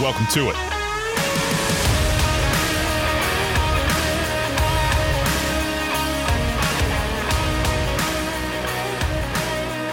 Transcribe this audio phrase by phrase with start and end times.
[0.00, 0.56] Welcome to it.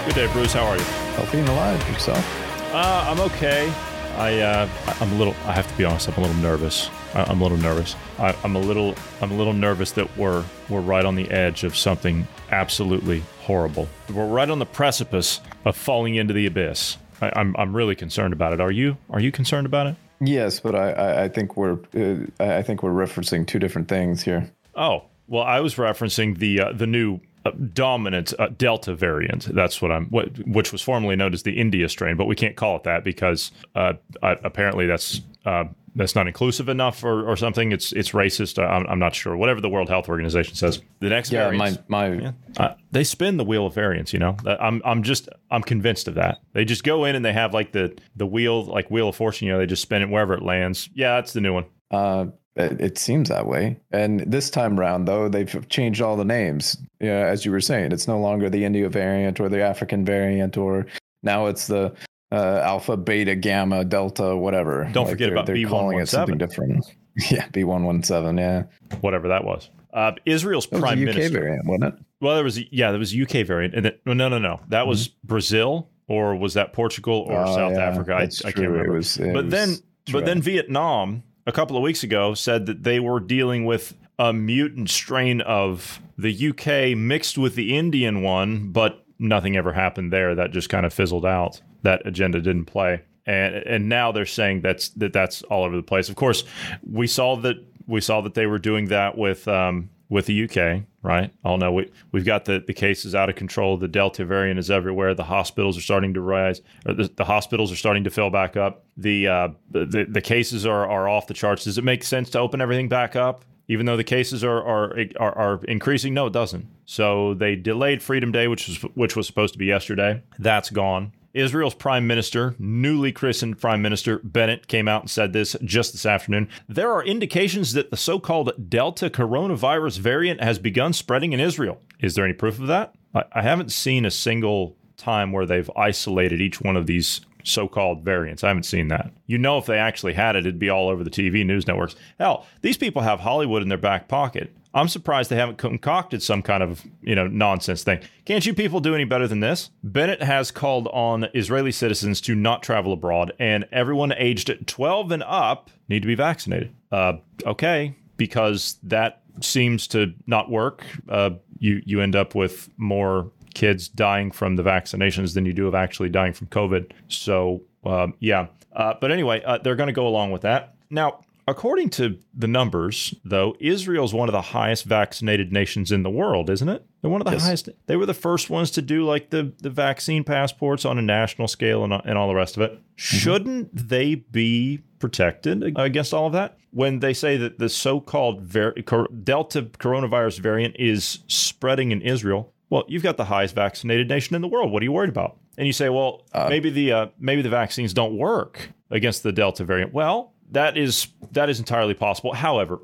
[0.05, 0.53] Good day, Bruce.
[0.53, 0.83] How are you?
[0.83, 2.23] Healthy and alive yourself.
[2.71, 3.73] Uh, I'm okay.
[4.17, 4.69] I uh,
[5.01, 5.33] I'm a little.
[5.45, 6.07] I have to be honest.
[6.07, 6.91] I'm a little nervous.
[7.15, 7.95] I, I'm a little nervous.
[8.19, 8.93] I, I'm a little.
[9.21, 13.89] I'm a little nervous that we're we're right on the edge of something absolutely horrible.
[14.13, 16.97] We're right on the precipice of falling into the abyss.
[17.25, 18.61] I, I'm I'm really concerned about it.
[18.61, 18.97] Are you?
[19.09, 19.95] Are you concerned about it?
[20.21, 24.49] Yes, but I, I, think we're uh, I think we're referencing two different things here.
[24.75, 27.19] Oh well, I was referencing the uh, the new
[27.51, 29.53] dominant uh, Delta variant.
[29.53, 30.05] That's what I'm.
[30.07, 33.03] What, which was formerly known as the India strain, but we can't call it that
[33.03, 33.93] because uh,
[34.23, 35.65] uh, apparently that's uh,
[35.97, 37.71] that's not inclusive enough or, or something.
[37.71, 38.61] It's it's racist.
[38.61, 39.37] I'm, I'm not sure.
[39.37, 40.81] Whatever the World Health Organization says.
[40.99, 41.89] The next Yeah, variant.
[41.89, 44.35] my my Uh, they spin the wheel of variants, you know.
[44.45, 46.39] Uh, I'm I'm just I'm convinced of that.
[46.53, 49.47] They just go in and they have like the the wheel like wheel of fortune,
[49.47, 49.59] you know.
[49.59, 50.89] They just spin it wherever it lands.
[50.93, 51.65] Yeah, that's the new one.
[51.91, 53.77] uh, it, it seems that way.
[53.91, 56.77] And this time round, though, they've changed all the names.
[56.99, 60.57] Yeah, as you were saying, it's no longer the India variant or the African variant,
[60.57, 60.85] or
[61.23, 61.93] now it's the
[62.31, 64.89] uh, alpha, beta, gamma, delta, whatever.
[64.93, 66.85] Don't forget they're- about they're calling it something different.
[67.31, 68.37] Yeah, B one one seven.
[68.37, 68.63] Yeah,
[68.99, 69.69] Whatever that was.
[69.93, 71.39] Uh, Israel's that was prime the UK minister.
[71.39, 71.93] variant, wasn't it?
[72.19, 74.59] Well, there was yeah, there was a UK variant, and then, no, no, no.
[74.67, 77.49] That was Brazil, or was that Portugal or Mm-hmm.
[77.51, 78.13] Oh, South yeah, Africa?
[78.15, 78.63] I, I can't true.
[78.65, 78.91] It remember.
[78.97, 79.75] was- it but was then,
[80.11, 80.41] but then.
[80.41, 85.41] Vietnam a couple of weeks ago said that they were dealing with a mutant strain
[85.41, 90.35] of the UK mixed with the Indian one, but nothing ever happened there.
[90.35, 91.61] That just kind of fizzled out.
[91.83, 93.01] That agenda didn't play.
[93.25, 96.09] And and now they're saying that's that that's all over the place.
[96.09, 96.43] Of course,
[96.89, 97.57] we saw that
[97.87, 101.33] we saw that they were doing that with um, with the UK, right?
[101.43, 103.77] All know we we've got the, the cases out of control.
[103.77, 105.13] The Delta variant is everywhere.
[105.13, 106.61] The hospitals are starting to rise.
[106.85, 108.85] The, the hospitals are starting to fill back up.
[108.97, 111.63] The uh, the the cases are are off the charts.
[111.63, 113.45] Does it make sense to open everything back up?
[113.67, 116.67] Even though the cases are are, are are increasing, no, it doesn't.
[116.85, 120.21] So they delayed Freedom Day, which was which was supposed to be yesterday.
[120.37, 121.13] That's gone.
[121.35, 126.05] Israel's prime minister, newly christened prime minister Bennett, came out and said this just this
[126.05, 126.47] afternoon.
[126.67, 131.79] There are indications that the so called Delta coronavirus variant has begun spreading in Israel.
[131.99, 132.95] Is there any proof of that?
[133.31, 138.03] I, haven't seen a single time where they've isolated each one of these so called
[138.03, 138.43] variants.
[138.43, 139.11] I haven't seen that.
[139.27, 141.95] You know, if they actually had it, it'd be all over the TV news networks.
[142.19, 144.53] Hell, these people have Hollywood in their back pocket.
[144.75, 148.01] I'm surprised they haven't concocted some kind of, you know, nonsense thing.
[148.25, 149.69] Can't you people do any better than this?
[149.83, 155.23] Bennett has called on Israeli citizens to not travel abroad, and everyone aged 12 and
[155.23, 156.75] up need to be vaccinated.
[156.91, 157.13] Uh,
[157.45, 160.85] okay, because that seems to not work.
[161.07, 165.67] Uh, you you end up with more kids dying from the vaccinations than you do
[165.67, 166.91] of actually dying from COVID.
[167.07, 171.21] So um, yeah, uh, but anyway, uh, they're going to go along with that now.
[171.47, 176.49] According to the numbers, though, Israel's one of the highest vaccinated nations in the world,
[176.49, 176.83] isn't it?
[177.01, 177.43] They're one of the Yes.
[177.45, 177.69] highest.
[177.85, 181.47] They were the first ones to do like the, the vaccine passports on a national
[181.47, 182.79] scale and, and all the rest of it.
[182.95, 186.57] Shouldn't they be protected against all of that?
[186.71, 188.51] When they say that the so called
[188.85, 194.35] cor- Delta coronavirus variant is spreading in Israel, well, you've got the highest vaccinated nation
[194.35, 194.71] in the world.
[194.71, 195.37] What are you worried about?
[195.57, 199.63] And you say, well, maybe the uh, maybe the vaccines don't work against the Delta
[199.63, 199.93] variant.
[199.93, 202.33] Well, that is that is entirely possible.
[202.33, 202.79] However,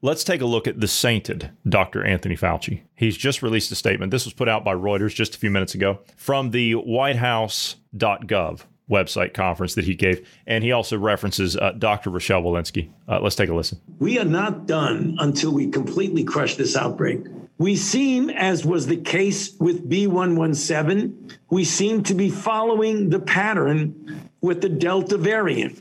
[0.00, 2.04] let's take a look at the sainted Dr.
[2.04, 2.82] Anthony Fauci.
[2.94, 4.10] He's just released a statement.
[4.10, 9.32] This was put out by Reuters just a few minutes ago from the WhiteHouse.gov website
[9.32, 12.10] conference that he gave, and he also references uh, Dr.
[12.10, 12.90] Rochelle Walensky.
[13.08, 13.80] Uh, let's take a listen.
[13.98, 17.20] We are not done until we completely crush this outbreak.
[17.58, 24.21] We seem, as was the case with B117, we seem to be following the pattern
[24.42, 25.78] with the Delta variant,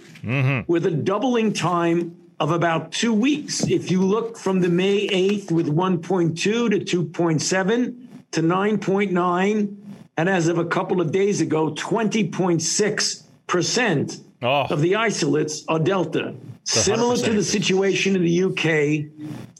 [0.67, 3.67] with a doubling time of about two weeks.
[3.67, 7.95] If you look from the May 8th with 1.2 to 2.7
[8.31, 9.75] to 9.9,
[10.17, 14.65] and as of a couple of days ago, 20.6% Oh.
[14.71, 16.33] of the isolates are Delta.
[16.63, 19.05] Similar to the situation in the UK,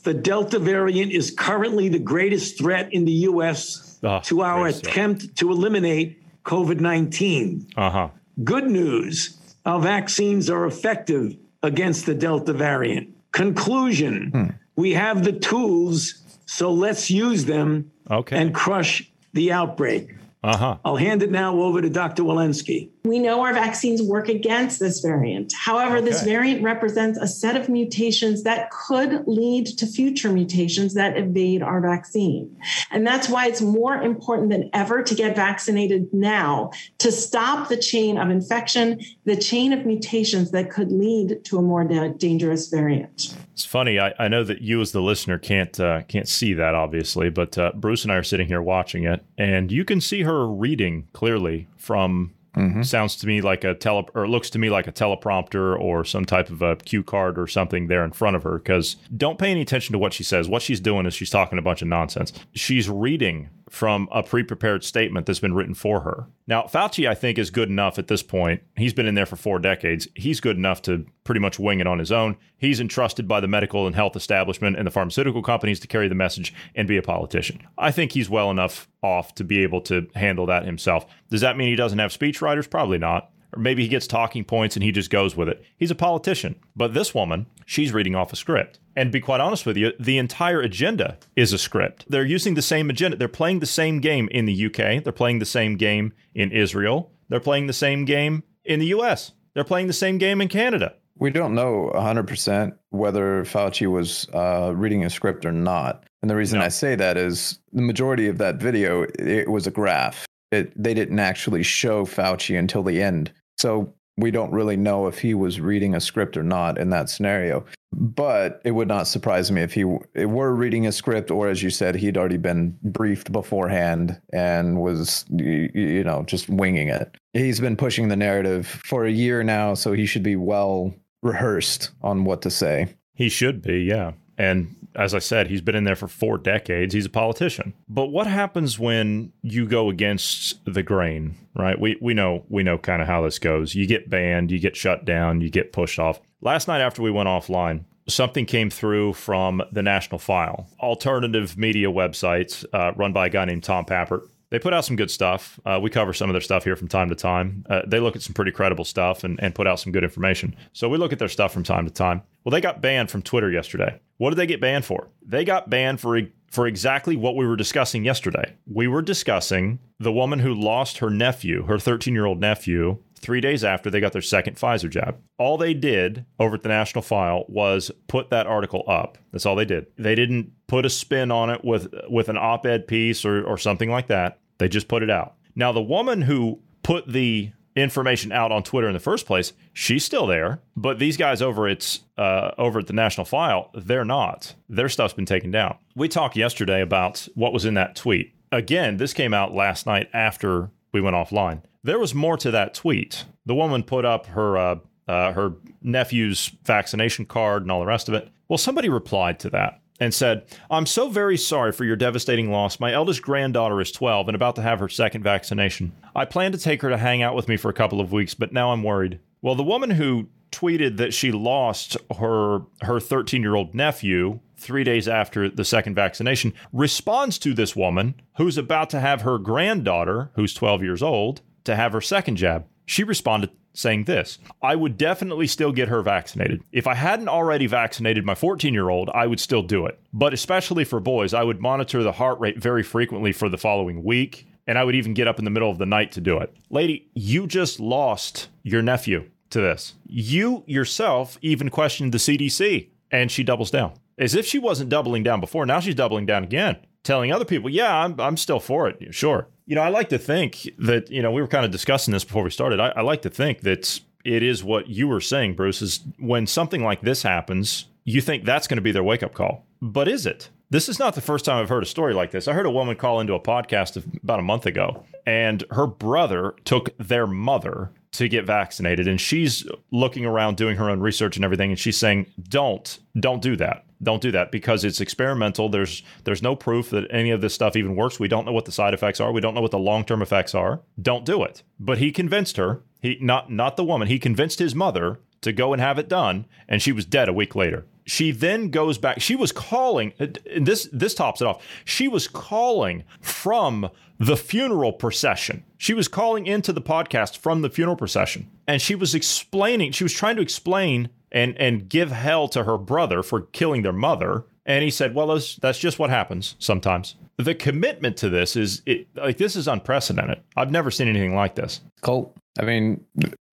[0.02, 5.36] the Delta variant is currently the greatest threat in the US Ah, to our attempt
[5.36, 7.66] to eliminate COVID 19.
[7.76, 8.08] Uh huh.
[8.44, 13.10] Good news our vaccines are effective against the Delta variant.
[13.32, 14.46] Conclusion hmm.
[14.76, 18.36] we have the tools, so let's use them okay.
[18.36, 20.14] and crush the outbreak.
[20.42, 20.76] Uh-huh.
[20.84, 22.24] I'll hand it now over to Dr.
[22.24, 22.90] Walensky.
[23.04, 25.52] We know our vaccines work against this variant.
[25.52, 26.06] However, okay.
[26.06, 31.62] this variant represents a set of mutations that could lead to future mutations that evade
[31.62, 32.56] our vaccine.
[32.92, 37.76] And that's why it's more important than ever to get vaccinated now to stop the
[37.76, 42.68] chain of infection, the chain of mutations that could lead to a more da- dangerous
[42.68, 43.36] variant.
[43.52, 43.98] It's funny.
[43.98, 47.58] I, I know that you, as the listener, can't uh, can't see that obviously, but
[47.58, 51.08] uh, Bruce and I are sitting here watching it, and you can see her reading
[51.12, 52.82] clearly from Mm-hmm.
[52.82, 56.24] Sounds to me like a tele, or looks to me like a teleprompter or some
[56.24, 58.58] type of a cue card or something there in front of her.
[58.58, 60.48] Because don't pay any attention to what she says.
[60.48, 62.32] What she's doing is she's talking a bunch of nonsense.
[62.54, 66.26] She's reading from a pre prepared statement that's been written for her.
[66.46, 68.62] Now, Fauci, I think, is good enough at this point.
[68.76, 70.06] He's been in there for four decades.
[70.14, 72.36] He's good enough to pretty much wing it on his own.
[72.58, 76.14] He's entrusted by the medical and health establishment and the pharmaceutical companies to carry the
[76.14, 77.66] message and be a politician.
[77.78, 81.06] I think he's well enough off to be able to handle that himself.
[81.30, 82.68] Does that mean he doesn't have speechwriters?
[82.68, 85.62] Probably not or maybe he gets talking points and he just goes with it.
[85.76, 86.56] He's a politician.
[86.74, 88.78] But this woman, she's reading off a script.
[88.96, 92.04] And be quite honest with you, the entire agenda is a script.
[92.08, 93.16] They're using the same agenda.
[93.16, 95.02] They're playing the same game in the UK.
[95.02, 97.10] They're playing the same game in Israel.
[97.28, 99.32] They're playing the same game in the US.
[99.54, 100.94] They're playing the same game in Canada.
[101.16, 106.04] We don't know 100% whether Fauci was uh, reading a script or not.
[106.22, 106.64] And the reason no.
[106.64, 110.26] I say that is the majority of that video, it was a graph.
[110.50, 113.32] It, they didn't actually show Fauci until the end.
[113.58, 117.08] So we don't really know if he was reading a script or not in that
[117.08, 117.64] scenario.
[117.94, 121.68] But it would not surprise me if he were reading a script, or as you
[121.68, 127.14] said, he'd already been briefed beforehand and was, you know, just winging it.
[127.34, 131.90] He's been pushing the narrative for a year now, so he should be well rehearsed
[132.02, 132.94] on what to say.
[133.14, 134.12] He should be, yeah.
[134.38, 136.94] And as I said, he's been in there for four decades.
[136.94, 137.74] He's a politician.
[137.88, 141.78] But what happens when you go against the grain, right?
[141.78, 143.74] We we know we know kind of how this goes.
[143.74, 146.20] You get banned, you get shut down, you get pushed off.
[146.40, 151.88] Last night after we went offline, something came through from the National File, alternative media
[151.88, 155.58] websites uh, run by a guy named Tom Pappert they put out some good stuff.
[155.64, 157.64] Uh, we cover some of their stuff here from time to time.
[157.70, 160.54] Uh, they look at some pretty credible stuff and, and put out some good information.
[160.74, 162.20] So we look at their stuff from time to time.
[162.44, 163.98] Well, they got banned from Twitter yesterday.
[164.18, 165.08] What did they get banned for?
[165.24, 166.20] They got banned for
[166.50, 168.54] for exactly what we were discussing yesterday.
[168.66, 173.40] We were discussing the woman who lost her nephew, her 13 year old nephew, three
[173.40, 175.16] days after they got their second Pfizer jab.
[175.38, 179.16] All they did over at the National File was put that article up.
[179.30, 179.86] That's all they did.
[179.96, 183.90] They didn't put a spin on it with with an op-ed piece or, or something
[183.90, 184.38] like that.
[184.58, 185.34] They just put it out.
[185.54, 190.04] Now, the woman who put the information out on Twitter in the first place, she's
[190.04, 190.60] still there.
[190.76, 194.54] But these guys over at uh, over at the National File, they're not.
[194.68, 195.76] Their stuff's been taken down.
[195.94, 198.34] We talked yesterday about what was in that tweet.
[198.50, 201.62] Again, this came out last night after we went offline.
[201.82, 203.24] There was more to that tweet.
[203.46, 204.76] The woman put up her uh,
[205.08, 208.28] uh, her nephew's vaccination card and all the rest of it.
[208.48, 212.80] Well, somebody replied to that and said, I'm so very sorry for your devastating loss.
[212.80, 215.92] My eldest granddaughter is 12 and about to have her second vaccination.
[216.14, 218.34] I plan to take her to hang out with me for a couple of weeks,
[218.34, 219.20] but now I'm worried.
[219.42, 225.48] Well, the woman who tweeted that she lost her her 13-year-old nephew 3 days after
[225.48, 230.82] the second vaccination responds to this woman who's about to have her granddaughter, who's 12
[230.82, 232.66] years old, to have her second jab.
[232.86, 236.62] She responded saying this I would definitely still get her vaccinated.
[236.72, 239.98] If I hadn't already vaccinated my 14 year old, I would still do it.
[240.12, 244.04] But especially for boys, I would monitor the heart rate very frequently for the following
[244.04, 244.46] week.
[244.66, 246.54] And I would even get up in the middle of the night to do it.
[246.70, 249.94] Lady, you just lost your nephew to this.
[250.06, 253.94] You yourself even questioned the CDC, and she doubles down.
[254.16, 255.66] As if she wasn't doubling down before.
[255.66, 259.12] Now she's doubling down again, telling other people, yeah, I'm, I'm still for it.
[259.12, 259.48] Sure.
[259.66, 262.24] You know, I like to think that, you know, we were kind of discussing this
[262.24, 262.80] before we started.
[262.80, 266.46] I, I like to think that it is what you were saying, Bruce, is when
[266.46, 269.64] something like this happens, you think that's going to be their wake up call.
[269.80, 270.48] But is it?
[270.70, 272.48] This is not the first time I've heard a story like this.
[272.48, 276.54] I heard a woman call into a podcast about a month ago, and her brother
[276.64, 281.44] took their mother to get vaccinated, and she's looking around doing her own research and
[281.44, 285.68] everything, and she's saying, "Don't, don't do that don't do that because it's experimental.
[285.68, 288.18] There's there's no proof that any of this stuff even works.
[288.18, 289.32] We don't know what the side effects are.
[289.32, 290.82] We don't know what the long term effects are.
[291.00, 291.62] Don't do it.
[291.78, 292.82] But he convinced her.
[293.00, 294.08] He not not the woman.
[294.08, 297.32] He convinced his mother to go and have it done, and she was dead a
[297.32, 297.84] week later.
[298.04, 299.20] She then goes back.
[299.20, 300.12] She was calling.
[300.58, 301.64] This this tops it off.
[301.84, 305.64] She was calling from the funeral procession.
[305.78, 309.92] She was calling into the podcast from the funeral procession, and she was explaining.
[309.92, 313.92] She was trying to explain and and give hell to her brother for killing their
[313.92, 314.44] mother.
[314.64, 318.82] And he said, "Well, that's, that's just what happens sometimes." The commitment to this is
[318.86, 320.40] it, like this is unprecedented.
[320.56, 321.80] I've never seen anything like this.
[322.02, 322.36] Colt.
[322.60, 323.04] I mean,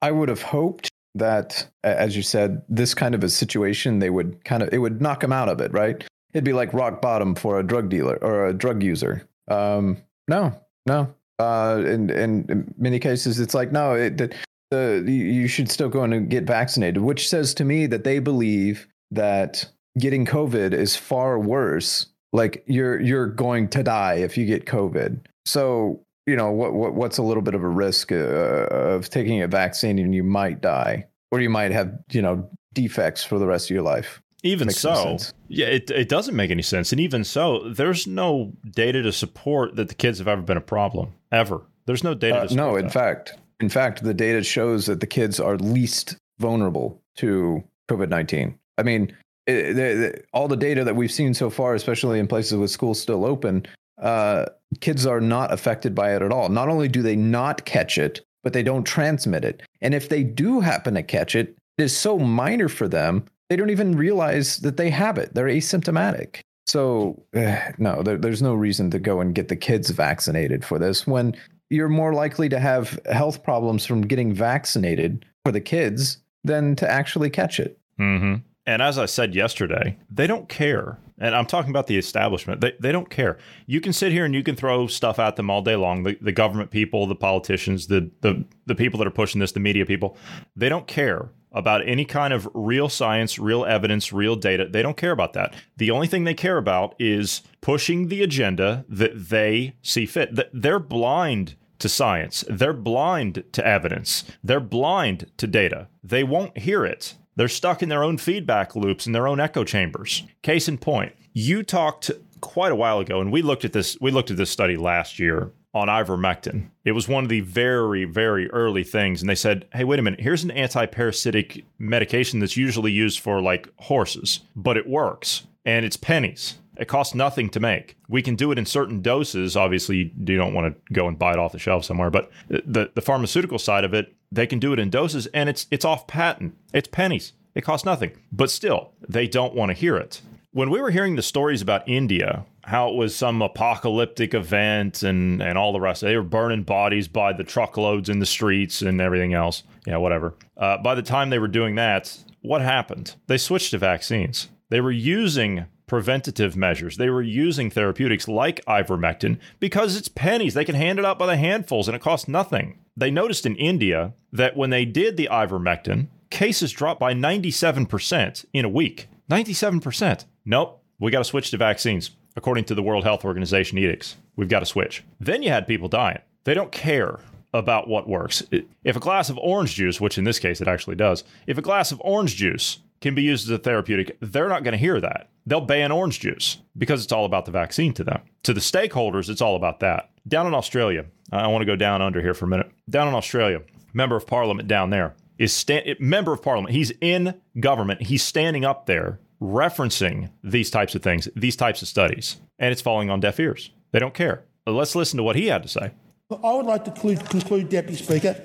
[0.02, 4.44] I would have hoped that, as you said, this kind of a situation, they would
[4.44, 6.04] kind of it would knock them out of it, right?
[6.34, 9.28] It'd be like rock bottom for a drug dealer or a drug user.
[9.48, 10.54] Um, no,
[10.86, 11.14] no.
[11.40, 14.36] Uh, in, in, many cases, it's like no, it,
[14.72, 18.88] the, you should still go and get vaccinated, which says to me that they believe
[19.12, 19.66] that
[19.98, 22.08] getting COVID is far worse.
[22.32, 25.22] Like you're you're going to die if you get COVID.
[25.46, 29.42] So you know what, what what's a little bit of a risk uh, of taking
[29.42, 33.48] a vaccine and you might die or you might have you know defects for the
[33.48, 37.24] rest of your life even so yeah it, it doesn't make any sense and even
[37.24, 41.66] so there's no data to support that the kids have ever been a problem ever
[41.88, 42.94] there's no data uh, no in that.
[42.94, 48.84] fact in fact the data shows that the kids are least vulnerable to covid-19 i
[48.84, 49.16] mean
[49.48, 53.26] it, all the data that we've seen so far especially in places with schools still
[53.26, 53.66] open
[54.02, 54.46] uh,
[54.80, 56.50] kids are not affected by it at all.
[56.50, 59.62] Not only do they not catch it, but they don't transmit it.
[59.82, 63.56] And if they do happen to catch it, it is so minor for them, they
[63.56, 65.34] don't even realize that they have it.
[65.34, 66.42] They're asymptomatic.
[66.68, 70.78] So, uh, no, there, there's no reason to go and get the kids vaccinated for
[70.78, 71.36] this when
[71.70, 76.90] you're more likely to have health problems from getting vaccinated for the kids than to
[76.90, 77.80] actually catch it.
[78.00, 78.36] Mm-hmm.
[78.66, 82.62] And as I said yesterday, they don't care and I'm talking about the establishment.
[82.62, 83.38] They, they don't care.
[83.66, 86.04] You can sit here and you can throw stuff at them all day long.
[86.04, 89.60] The, the government people, the politicians, the, the the people that are pushing this, the
[89.60, 90.16] media people,
[90.56, 94.68] they don't care about any kind of real science, real evidence, real data.
[94.70, 95.56] They don't care about that.
[95.78, 100.30] The only thing they care about is pushing the agenda that they see fit.
[100.54, 102.44] They're blind to science.
[102.50, 104.24] They're blind to evidence.
[104.44, 105.88] They're blind to data.
[106.04, 107.16] They won't hear it.
[107.36, 110.24] They're stuck in their own feedback loops in their own echo chambers.
[110.42, 113.98] Case in point, you talked quite a while ago, and we looked at this.
[114.02, 116.70] We looked at this study last year on ivermectin.
[116.84, 120.02] It was one of the very, very early things, and they said, "Hey, wait a
[120.02, 120.20] minute.
[120.20, 125.98] Here's an anti-parasitic medication that's usually used for like horses, but it works, and it's
[125.98, 127.98] pennies." It costs nothing to make.
[128.08, 129.58] We can do it in certain doses.
[129.58, 132.90] Obviously, you don't want to go and buy it off the shelf somewhere, but the,
[132.96, 136.08] the pharmaceutical side of it, they can do it in doses and it's it's off
[136.08, 136.56] patent.
[136.74, 137.34] It's pennies.
[137.54, 138.12] It costs nothing.
[138.32, 140.22] But still, they don't want to hear it.
[140.52, 145.42] When we were hearing the stories about India, how it was some apocalyptic event and,
[145.42, 149.02] and all the rest, they were burning bodies by the truckloads in the streets and
[149.02, 149.64] everything else.
[149.86, 150.36] Yeah, whatever.
[150.58, 153.16] Uh, by the time they were doing that, what happened?
[153.28, 154.50] They switched to vaccines.
[154.70, 156.96] They were using preventative measures.
[156.96, 160.54] They were using therapeutics like ivermectin because it's pennies.
[160.54, 162.80] They can hand it out by the handfuls and it costs nothing.
[162.96, 168.64] They noticed in India that when they did the ivermectin, cases dropped by 97% in
[168.64, 169.08] a week.
[169.30, 170.26] 97%.
[170.46, 174.16] Nope, we got to switch to vaccines, according to the World Health Organization edicts.
[174.36, 175.04] We've got to switch.
[175.20, 176.20] Then you had people dying.
[176.44, 177.20] They don't care
[177.54, 178.44] about what works.
[178.84, 181.64] If a glass of orange juice, which in this case it actually does, if a
[181.64, 185.00] glass of orange juice can be used as a therapeutic, they're not going to hear
[185.02, 185.30] that.
[185.50, 188.22] They'll ban orange juice because it's all about the vaccine to them.
[188.44, 190.12] To the stakeholders, it's all about that.
[190.28, 192.70] Down in Australia, I want to go down under here for a minute.
[192.88, 196.76] Down in Australia, member of parliament down there is sta- member of parliament.
[196.76, 198.04] He's in government.
[198.04, 202.82] He's standing up there referencing these types of things, these types of studies, and it's
[202.82, 203.72] falling on deaf ears.
[203.92, 204.44] They don't care.
[204.68, 205.94] Let's listen to what he had to say.
[206.32, 208.36] I would like to conclude, conclude, Deputy Speaker.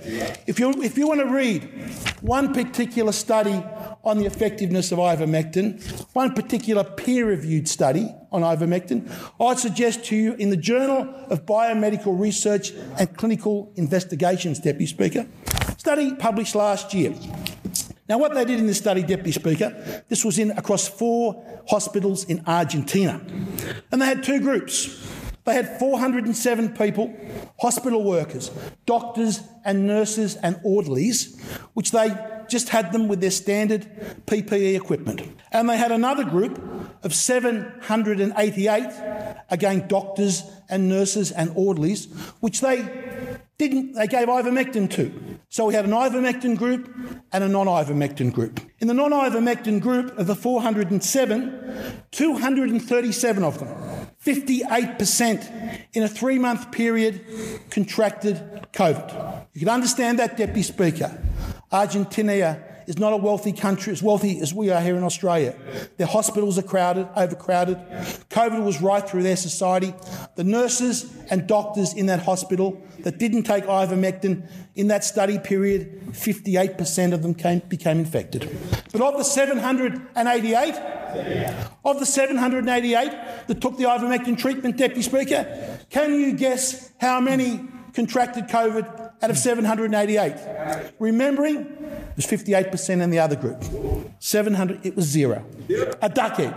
[0.46, 1.64] If you, if you want to read
[2.22, 3.62] one particular study
[4.02, 5.82] on the effectiveness of ivermectin,
[6.14, 11.44] one particular peer reviewed study on ivermectin, I'd suggest to you in the Journal of
[11.44, 15.26] Biomedical Research and Clinical Investigations, Deputy Speaker,
[15.76, 17.14] study published last year.
[18.08, 22.24] Now, what they did in this study, Deputy Speaker, this was in across four hospitals
[22.24, 23.20] in Argentina.
[23.92, 25.06] And they had two groups.
[25.44, 27.14] They had 407 people,
[27.60, 28.50] hospital workers,
[28.86, 31.38] doctors and nurses and orderlies,
[31.74, 32.16] which they
[32.48, 33.86] just had them with their standard
[34.26, 35.22] PPE equipment.
[35.52, 36.58] And they had another group
[37.02, 38.86] of 788,
[39.50, 42.06] again, doctors and nurses and orderlies,
[42.40, 42.82] which they
[43.68, 45.38] didn't, they gave ivermectin to.
[45.48, 46.92] So we had an ivermectin group
[47.32, 48.60] and a non ivermectin group.
[48.80, 53.68] In the non ivermectin group of the 407, 237 of them
[54.24, 57.24] 58% in a three month period
[57.70, 58.36] contracted
[58.72, 59.46] COVID.
[59.52, 61.22] You can understand that, Deputy Speaker.
[61.70, 65.54] Argentina is not a wealthy country, as wealthy as we are here in Australia.
[65.96, 67.78] Their hospitals are crowded, overcrowded.
[68.30, 69.94] COVID was right through their society.
[70.36, 76.00] The nurses and doctors in that hospital that didn't take ivermectin in that study period,
[76.12, 78.48] 58% of them came, became infected.
[78.92, 80.74] But of the 788,
[81.84, 87.68] of the 788 that took the ivermectin treatment, Deputy Speaker, can you guess how many
[87.92, 90.92] contracted COVID out of 788.
[90.98, 93.64] Remembering, it was 58% in the other group.
[94.18, 95.44] 700, it was zero.
[96.02, 96.54] A duck egg.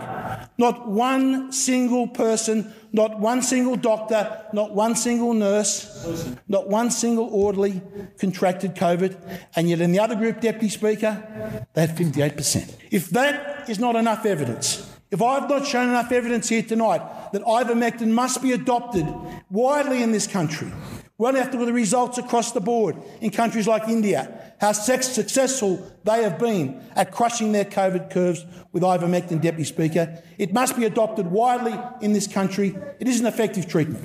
[0.58, 7.28] Not one single person, not one single doctor, not one single nurse, not one single
[7.32, 7.80] orderly
[8.18, 9.16] contracted COVID.
[9.56, 12.74] And yet in the other group, Deputy Speaker, they had 58%.
[12.90, 17.00] If that is not enough evidence, if I've not shown enough evidence here tonight
[17.32, 19.06] that ivermectin must be adopted
[19.48, 20.70] widely in this country,
[21.20, 26.38] Run after the results across the board in countries like India, how successful they have
[26.38, 30.22] been at crushing their COVID curves with ivermectin, Deputy Speaker.
[30.38, 32.76] It must be adopted widely in this country.
[33.00, 34.04] It is an effective treatment.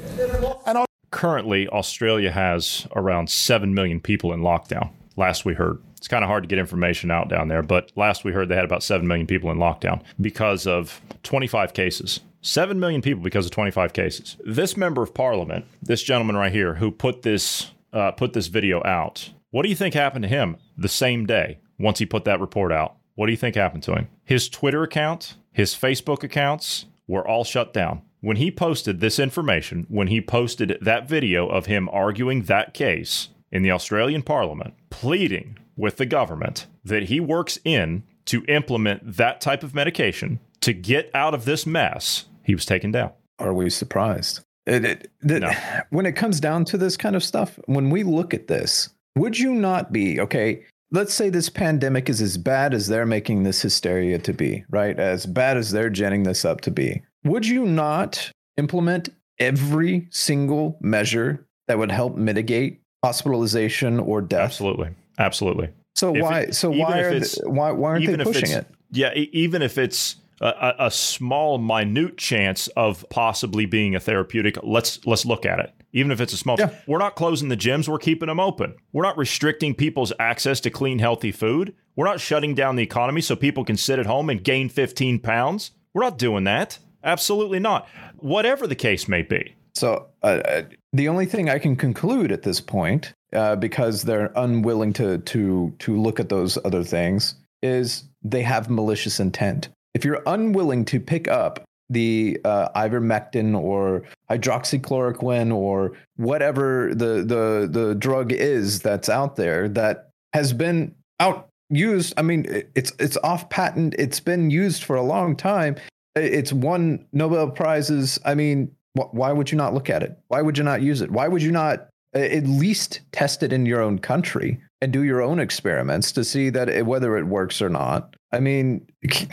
[0.65, 5.77] And Currently, Australia has around 7 million people in lockdown, last we heard.
[5.97, 8.55] It's kind of hard to get information out down there, but last we heard they
[8.55, 13.45] had about 7 million people in lockdown because of 25 cases 7 million people because
[13.45, 14.37] of 25 cases.
[14.45, 18.83] This member of parliament, this gentleman right here who put this uh, put this video
[18.83, 19.29] out.
[19.51, 22.71] What do you think happened to him the same day once he put that report
[22.71, 22.95] out?
[23.15, 24.07] What do you think happened to him?
[24.23, 28.01] His Twitter account, his Facebook accounts were all shut down.
[28.21, 33.29] When he posted this information, when he posted that video of him arguing that case
[33.51, 39.39] in the Australian parliament, pleading with the government that he works in to implement that
[39.39, 43.11] type of medication to get out of this mess, he was taken down.
[43.39, 44.41] Are we surprised?
[44.65, 45.51] It, it, no.
[45.89, 49.37] When it comes down to this kind of stuff, when we look at this, would
[49.37, 50.63] you not be okay?
[50.91, 54.99] Let's say this pandemic is as bad as they're making this hysteria to be, right?
[54.99, 57.01] As bad as they're genning this up to be.
[57.23, 59.09] Would you not implement
[59.39, 64.43] every single measure that would help mitigate hospitalization or death?
[64.43, 65.69] Absolutely, absolutely.
[65.95, 66.49] So if why?
[66.51, 68.67] So why are they, why why aren't they pushing it?
[68.91, 75.05] Yeah, even if it's a, a, small, minute chance of possibly being a therapeutic, let's
[75.05, 75.73] let's look at it.
[75.93, 76.71] Even if it's a small, yeah.
[76.87, 77.87] we're not closing the gyms.
[77.87, 78.75] We're keeping them open.
[78.91, 81.73] We're not restricting people's access to clean, healthy food.
[81.95, 85.19] We're not shutting down the economy so people can sit at home and gain 15
[85.19, 85.71] pounds.
[85.93, 86.79] We're not doing that.
[87.03, 87.87] Absolutely not.
[88.17, 89.55] Whatever the case may be.
[89.75, 94.31] So uh, uh the only thing I can conclude at this point, uh, because they're
[94.35, 100.05] unwilling to to to look at those other things, is they have malicious intent if
[100.05, 107.95] you're unwilling to pick up the uh, ivermectin or hydroxychloroquine or whatever the the the
[107.95, 112.13] drug is that's out there that has been out used.
[112.17, 113.95] I mean, it's it's off patent.
[113.97, 115.75] It's been used for a long time.
[116.15, 118.19] It's won Nobel prizes.
[118.25, 120.17] I mean, wh- why would you not look at it?
[120.27, 121.11] Why would you not use it?
[121.11, 125.21] Why would you not at least test it in your own country and do your
[125.21, 128.15] own experiments to see that it, whether it works or not?
[128.33, 128.85] I mean,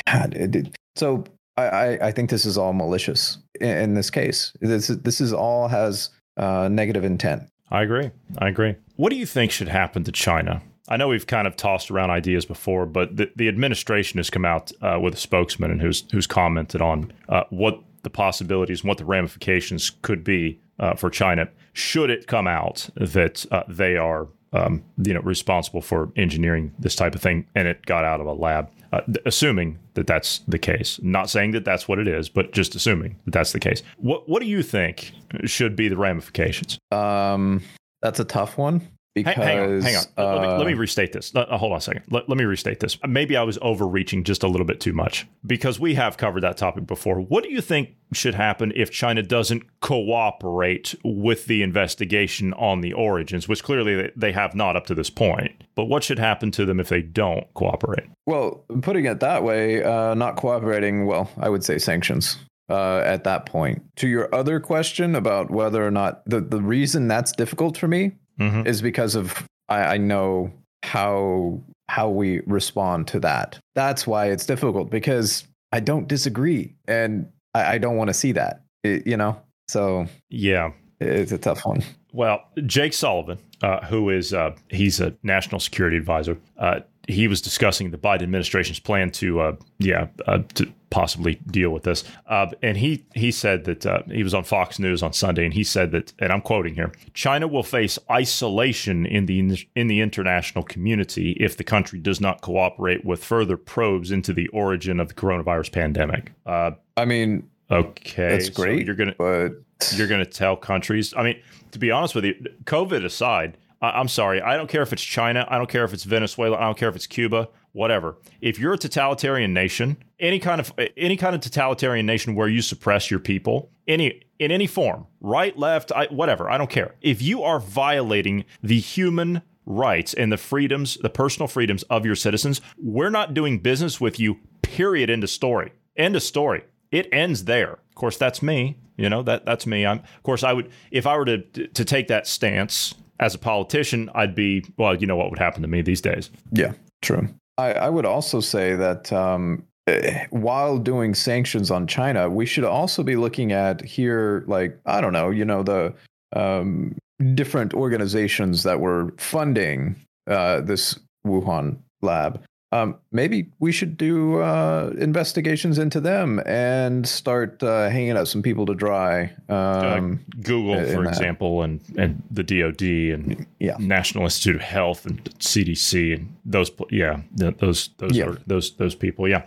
[0.06, 1.24] God, so
[1.56, 4.52] I, I think this is all malicious in, in this case.
[4.60, 7.44] This this is all has uh, negative intent.
[7.70, 8.10] I agree.
[8.38, 8.76] I agree.
[8.96, 10.62] What do you think should happen to China?
[10.88, 14.44] I know we've kind of tossed around ideas before, but the, the administration has come
[14.44, 18.88] out uh, with a spokesman and who's who's commented on uh, what the possibilities and
[18.88, 23.96] what the ramifications could be uh, for China should it come out that uh, they
[23.96, 28.20] are um, you know responsible for engineering this type of thing and it got out
[28.20, 30.98] of a lab uh, assuming that that's the case.
[31.02, 33.82] Not saying that that's what it is, but just assuming that that's the case.
[33.98, 35.12] What What do you think
[35.44, 36.78] should be the ramifications?
[36.90, 37.62] Um,
[38.02, 38.82] that's a tough one.
[39.14, 40.04] Because, hang, on, hang on.
[40.16, 41.34] Uh, let, me, let, me, uh, restate this.
[41.34, 42.04] Uh, hold on a second.
[42.10, 42.96] Let, let, me restate this.
[43.06, 46.56] Maybe I was overreaching just a little bit too much because we have covered that
[46.56, 47.20] topic before.
[47.20, 52.92] What do you think should happen if China doesn't cooperate with the investigation on the
[52.92, 55.64] origins, which clearly they have not up to this point?
[55.74, 58.06] But what should happen to them if they don't cooperate?
[58.26, 62.36] Well, putting it that way, uh, not cooperating, well, I would say sanctions.
[62.68, 63.82] Uh, at that point.
[63.96, 68.12] To your other question about whether or not the, the reason that's difficult for me
[68.40, 68.66] mm-hmm.
[68.66, 73.58] is because of I, I know how how we respond to that.
[73.74, 78.32] That's why it's difficult because I don't disagree and I, I don't want to see
[78.32, 78.62] that.
[78.82, 81.82] It, you know, so yeah, it's a tough one.
[82.12, 87.40] Well, Jake Sullivan, uh, who is uh, he's a national security advisor, uh, he was
[87.40, 92.04] discussing the Biden administration's plan to, uh, yeah, uh, to possibly deal with this.
[92.26, 95.54] Uh, and he he said that uh, he was on Fox News on Sunday, and
[95.54, 100.00] he said that, and I'm quoting here: China will face isolation in the in the
[100.00, 105.08] international community if the country does not cooperate with further probes into the origin of
[105.08, 106.32] the coronavirus pandemic.
[106.44, 108.80] Uh, I mean, okay, that's great.
[108.80, 109.52] So you're gonna but
[109.94, 111.14] you're gonna tell countries.
[111.16, 111.40] I mean,
[111.72, 112.34] to be honest with you,
[112.64, 113.56] COVID aside.
[113.82, 114.42] I'm sorry.
[114.42, 115.46] I don't care if it's China.
[115.48, 116.56] I don't care if it's Venezuela.
[116.58, 117.48] I don't care if it's Cuba.
[117.72, 118.16] Whatever.
[118.40, 122.62] If you're a totalitarian nation, any kind of any kind of totalitarian nation where you
[122.62, 126.94] suppress your people, any in any form, right, left, I, whatever, I don't care.
[127.00, 132.16] If you are violating the human rights and the freedoms, the personal freedoms of your
[132.16, 134.40] citizens, we're not doing business with you.
[134.62, 135.08] Period.
[135.08, 135.72] End of story.
[135.96, 136.64] End of story.
[136.90, 137.74] It ends there.
[137.74, 138.78] Of course, that's me.
[138.96, 139.86] You know that that's me.
[139.86, 140.00] I'm.
[140.00, 144.10] Of course, I would if I were to to take that stance as a politician,
[144.14, 146.30] I'd be, well, you know what would happen to me these days.
[146.50, 147.28] Yeah, true.
[147.58, 152.64] I, I would also say that um, eh, while doing sanctions on China, we should
[152.64, 155.94] also be looking at here, like, I don't know, you know, the
[156.32, 156.96] um,
[157.34, 164.92] different organizations that were funding uh, this Wuhan lab um, maybe we should do uh,
[164.96, 169.32] investigations into them and start uh, hanging out some people to dry.
[169.48, 173.76] Um, uh, Google, for example, and, and the DoD and yeah.
[173.80, 178.26] National Institute of Health and CDC and those, yeah, those those yeah.
[178.26, 179.46] Are, those those people, yeah.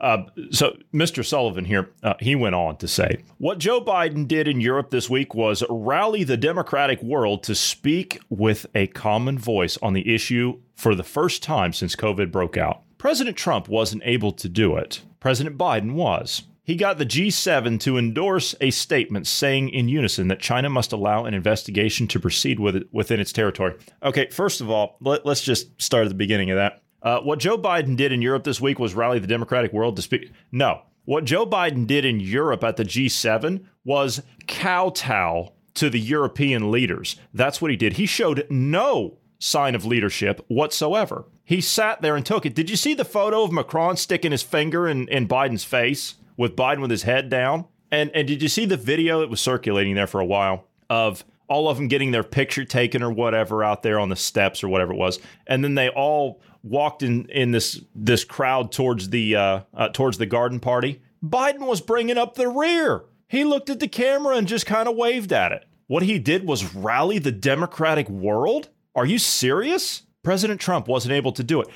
[0.00, 1.24] Uh, so, Mr.
[1.24, 5.10] Sullivan here, uh, he went on to say, what Joe Biden did in Europe this
[5.10, 10.58] week was rally the democratic world to speak with a common voice on the issue
[10.82, 12.82] for the first time since COVID broke out.
[12.98, 15.00] President Trump wasn't able to do it.
[15.20, 16.42] President Biden was.
[16.64, 21.24] He got the G7 to endorse a statement saying in unison that China must allow
[21.24, 23.74] an investigation to proceed with it within its territory.
[24.02, 26.82] Okay, first of all, let, us just start at the beginning of that.
[27.00, 30.02] Uh, what Joe Biden did in Europe this week was rally the democratic world to
[30.02, 30.32] speak.
[30.50, 36.72] No, what Joe Biden did in Europe at the G7 was kowtow to the European
[36.72, 37.16] leaders.
[37.32, 37.94] That's what he did.
[37.94, 41.24] He showed no sign of leadership whatsoever.
[41.44, 42.54] He sat there and took it.
[42.54, 46.54] Did you see the photo of Macron sticking his finger in, in Biden's face with
[46.54, 47.66] Biden with his head down?
[47.90, 51.24] And and did you see the video that was circulating there for a while of
[51.48, 54.68] all of them getting their picture taken or whatever out there on the steps or
[54.68, 59.36] whatever it was, and then they all walked in in this this crowd towards the
[59.36, 61.02] uh, uh, towards the garden party.
[61.22, 63.04] Biden was bringing up the rear.
[63.28, 65.64] He looked at the camera and just kind of waved at it.
[65.88, 68.68] What he did was rally the Democratic world.
[68.94, 70.02] Are you serious?
[70.22, 71.68] President Trump wasn't able to do it.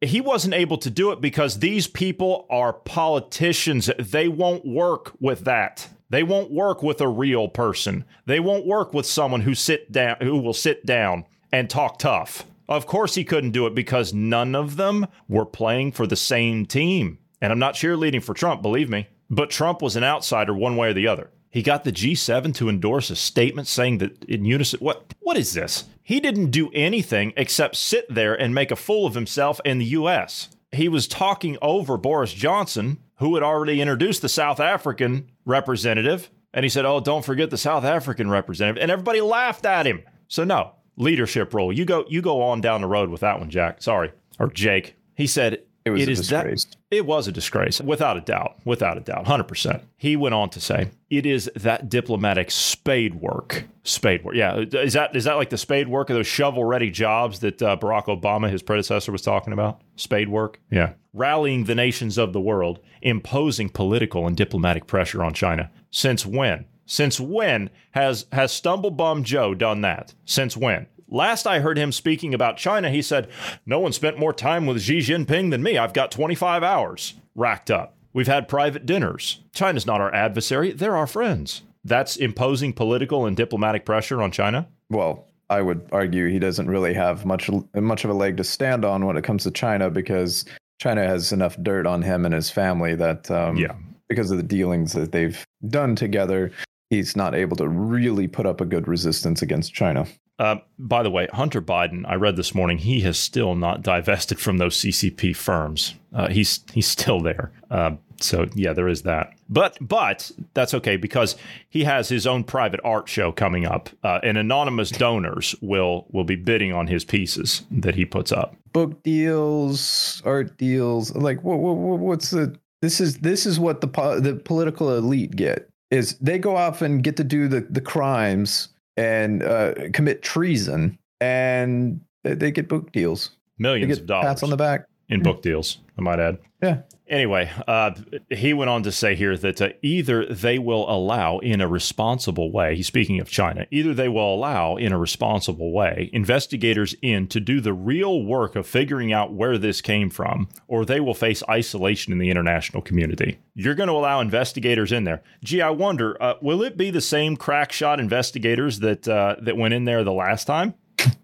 [0.00, 3.90] He wasn't able to do it because these people are politicians.
[3.98, 5.88] They won't work with that.
[6.10, 8.04] They won't work with a real person.
[8.26, 12.44] They won't work with someone who sit down who will sit down and talk tough.
[12.68, 16.66] Of course he couldn't do it because none of them were playing for the same
[16.66, 17.18] team.
[17.40, 20.90] And I'm not cheerleading for Trump, believe me, but Trump was an outsider one way
[20.90, 21.30] or the other.
[21.54, 25.52] He got the G7 to endorse a statement saying that in unison what what is
[25.52, 25.84] this?
[26.02, 29.84] He didn't do anything except sit there and make a fool of himself in the
[29.84, 30.48] US.
[30.72, 36.64] He was talking over Boris Johnson, who had already introduced the South African representative, and
[36.64, 40.02] he said, "Oh, don't forget the South African representative." And everybody laughed at him.
[40.26, 41.72] So no, leadership role.
[41.72, 43.80] You go you go on down the road with that one, Jack.
[43.80, 44.10] Sorry.
[44.40, 44.96] Or Jake.
[45.14, 46.64] He said, it was it a is disgrace.
[46.64, 48.56] That, it was a disgrace, without a doubt.
[48.64, 49.82] Without a doubt, 100%.
[49.98, 53.64] He went on to say, it is that diplomatic spade work.
[53.82, 54.34] Spade work.
[54.34, 54.56] Yeah.
[54.56, 57.76] Is that is that like the spade work of those shovel ready jobs that uh,
[57.76, 59.82] Barack Obama, his predecessor, was talking about?
[59.96, 60.58] Spade work?
[60.70, 60.94] Yeah.
[61.12, 65.70] Rallying the nations of the world, imposing political and diplomatic pressure on China.
[65.90, 66.64] Since when?
[66.86, 70.14] Since when has has Stumblebum Joe done that?
[70.24, 70.86] Since when?
[71.14, 73.28] Last I heard him speaking about China, he said,
[73.64, 75.78] No one spent more time with Xi Jinping than me.
[75.78, 77.94] I've got 25 hours racked up.
[78.12, 79.38] We've had private dinners.
[79.54, 81.62] China's not our adversary, they're our friends.
[81.84, 84.66] That's imposing political and diplomatic pressure on China?
[84.90, 88.84] Well, I would argue he doesn't really have much much of a leg to stand
[88.84, 90.44] on when it comes to China because
[90.80, 93.76] China has enough dirt on him and his family that um, yeah.
[94.08, 96.50] because of the dealings that they've done together,
[96.90, 100.08] he's not able to really put up a good resistance against China.
[100.38, 104.40] Uh, by the way, Hunter Biden, I read this morning, he has still not divested
[104.40, 105.94] from those CCP firms.
[106.12, 107.52] Uh, he's he's still there.
[107.70, 109.32] Uh, so yeah, there is that.
[109.48, 111.36] But but that's okay because
[111.68, 116.24] he has his own private art show coming up, uh, and anonymous donors will will
[116.24, 118.56] be bidding on his pieces that he puts up.
[118.72, 123.86] Book deals, art deals, like what, what what's the this is this is what the
[124.20, 128.68] the political elite get is they go off and get to do the the crimes
[128.96, 133.30] and uh, commit treason, and they get book deals.
[133.58, 134.86] millions of dollars Pats on the back.
[135.08, 135.78] in book deals.
[135.98, 136.38] I might add.
[136.62, 136.82] Yeah.
[137.06, 137.90] Anyway, uh,
[138.30, 142.50] he went on to say here that uh, either they will allow in a responsible
[142.50, 147.26] way, he's speaking of China, either they will allow in a responsible way investigators in
[147.28, 151.12] to do the real work of figuring out where this came from, or they will
[151.12, 153.38] face isolation in the international community.
[153.54, 155.22] You're going to allow investigators in there.
[155.44, 159.58] Gee, I wonder, uh, will it be the same crack shot investigators that, uh, that
[159.58, 160.72] went in there the last time?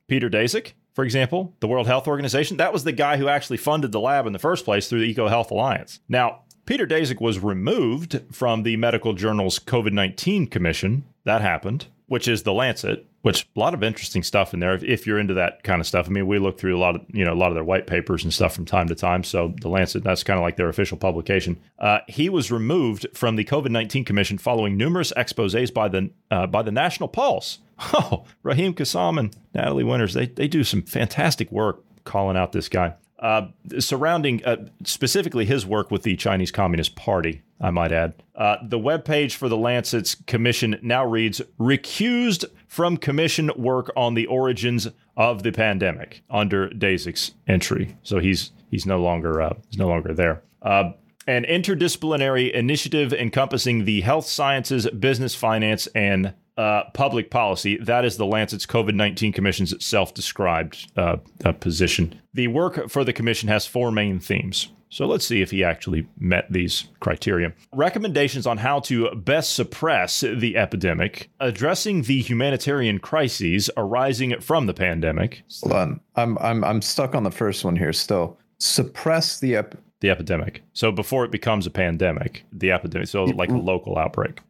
[0.08, 0.74] Peter Daszak?
[0.94, 4.26] For example, the World Health Organization, that was the guy who actually funded the lab
[4.26, 6.00] in the first place through the Eco Health Alliance.
[6.08, 11.04] Now, Peter Daszak was removed from the medical journal's COVID 19 commission.
[11.24, 14.82] That happened, which is the Lancet, which a lot of interesting stuff in there if,
[14.82, 16.08] if, you're into that kind of stuff.
[16.08, 17.86] I mean, we look through a lot of, you know, a lot of their white
[17.86, 19.22] papers and stuff from time to time.
[19.22, 21.60] So the Lancet, that's kind of like their official publication.
[21.78, 26.48] Uh, he was removed from the COVID 19 commission following numerous exposés by the, uh,
[26.48, 27.60] by the National Pulse
[27.94, 32.68] Oh, Raheem Kassam and Natalie Winters, they, they do some fantastic work calling out this
[32.68, 32.94] guy.
[33.20, 38.14] Uh, surrounding uh, specifically his work with the Chinese Communist Party, I might add.
[38.34, 44.26] Uh, the webpage for the Lancet's commission now reads recused from commission work on the
[44.26, 47.96] origins of the pandemic under Daszak's entry.
[48.02, 50.42] So he's he's no longer uh, he's no longer there.
[50.62, 50.92] Uh,
[51.26, 57.76] an interdisciplinary initiative encompassing the health sciences, business, finance, and uh, public policy.
[57.76, 62.20] That is the Lancet's COVID 19 Commission's self described uh, uh, position.
[62.34, 64.68] The work for the Commission has four main themes.
[64.90, 67.52] So let's see if he actually met these criteria.
[67.72, 74.74] Recommendations on how to best suppress the epidemic, addressing the humanitarian crises arising from the
[74.74, 75.42] pandemic.
[75.62, 76.00] Hold on.
[76.16, 78.36] I'm, I'm, I'm stuck on the first one here still.
[78.58, 80.62] Suppress the ep- the epidemic.
[80.72, 83.08] So before it becomes a pandemic, the epidemic.
[83.08, 84.40] So like a local outbreak.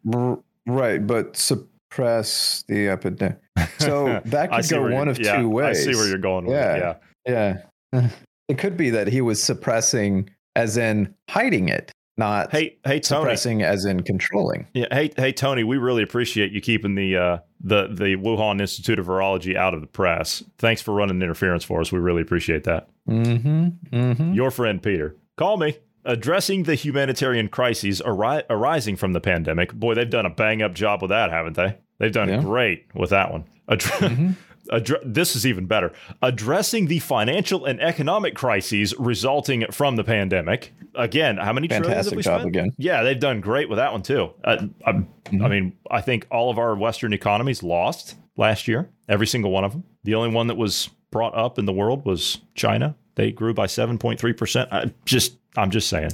[0.65, 3.37] Right, but suppress the epidemic.
[3.77, 5.77] So that could go one of yeah, two ways.
[5.79, 7.01] I see where you're going with yeah, it.
[7.27, 7.61] Yeah.
[7.93, 8.09] Yeah.
[8.51, 13.21] It could be that he was suppressing as in hiding it, not hey, hey, Tony.
[13.23, 14.67] suppressing as in controlling.
[14.73, 15.63] Yeah, hey, hey, Tony.
[15.63, 19.81] We really appreciate you keeping the uh, the the Wuhan Institute of Virology out of
[19.81, 20.43] the press.
[20.57, 21.91] Thanks for running interference for us.
[21.91, 22.89] We really appreciate that.
[23.09, 23.67] Mm-hmm.
[23.95, 24.33] Mm-hmm.
[24.33, 25.77] Your friend Peter, call me.
[26.03, 29.71] Addressing the humanitarian crises ari- arising from the pandemic.
[29.71, 31.77] Boy, they've done a bang up job with that, haven't they?
[31.99, 32.41] They've done Yeah.
[32.41, 33.45] great with that one.
[33.69, 34.31] Addre- Mm-hmm.
[34.71, 35.91] addre- this is even better.
[36.21, 40.73] Addressing the financial and economic crises resulting from the pandemic.
[40.95, 42.55] Again, how many trillions have Fantastic we job spent?
[42.55, 42.71] again.
[42.77, 44.31] Yeah, they've done great with that one too.
[44.43, 45.45] Uh, I, Mm-hmm.
[45.45, 48.89] I mean, I think all of our Western economies lost last year.
[49.07, 49.85] Every single one of them.
[50.03, 52.95] The only one that was brought up in the world was China.
[53.15, 54.69] They grew by seven point three percent.
[55.05, 56.11] Just, I'm just saying.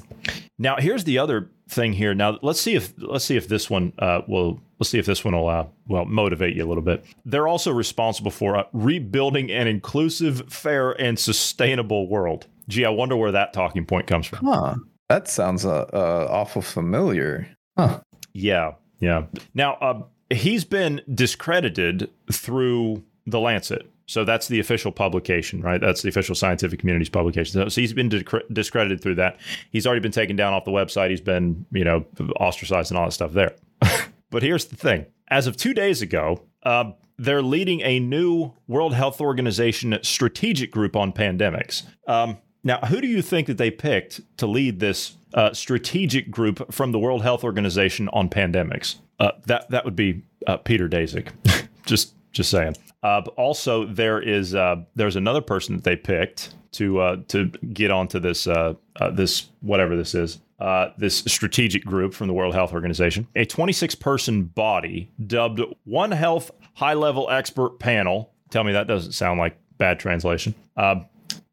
[0.60, 2.14] Now, here's the other thing here.
[2.14, 5.24] Now, let's see if let's see if this one uh, will let's see if this
[5.24, 7.06] one will uh, well motivate you a little bit.
[7.26, 12.48] They're also responsible for uh, rebuilding an inclusive, fair, and sustainable world.
[12.68, 14.46] Gee, I wonder where that talking point comes from.
[14.46, 14.76] Huh.
[15.10, 17.48] That sounds uh, uh, awful familiar.
[17.78, 18.02] Huh.
[18.34, 19.24] Yeah, yeah.
[19.54, 23.90] Now, uh, he's been discredited through the Lancet.
[24.10, 25.82] So that's the official publication, right?
[25.82, 27.70] That's the official scientific community's publication.
[27.70, 29.38] So, he's been discre- discredited through that.
[29.72, 31.10] He's already been taken down off the website.
[31.10, 32.06] He's been, you know,
[32.40, 33.56] ostracized and all that stuff there.
[34.30, 38.94] but here's the thing: as of two days ago, uh, they're leading a new World
[38.94, 41.84] Health Organization strategic group on pandemics.
[42.08, 46.74] Um, now, who do you think that they picked to lead this uh, strategic group
[46.74, 48.96] from the World Health Organization on pandemics?
[49.20, 51.30] Uh, that that would be uh, Peter Daszak.
[51.86, 52.76] just just saying.
[53.04, 57.92] Uh, also, there is uh, there's another person that they picked to uh, to get
[57.92, 60.40] onto this uh, uh, this whatever this is.
[60.60, 66.10] Uh, this strategic group from the World Health Organization, a 26 person body dubbed One
[66.10, 68.32] Health High Level Expert Panel.
[68.50, 70.56] Tell me that doesn't sound like bad translation.
[70.76, 71.02] Uh,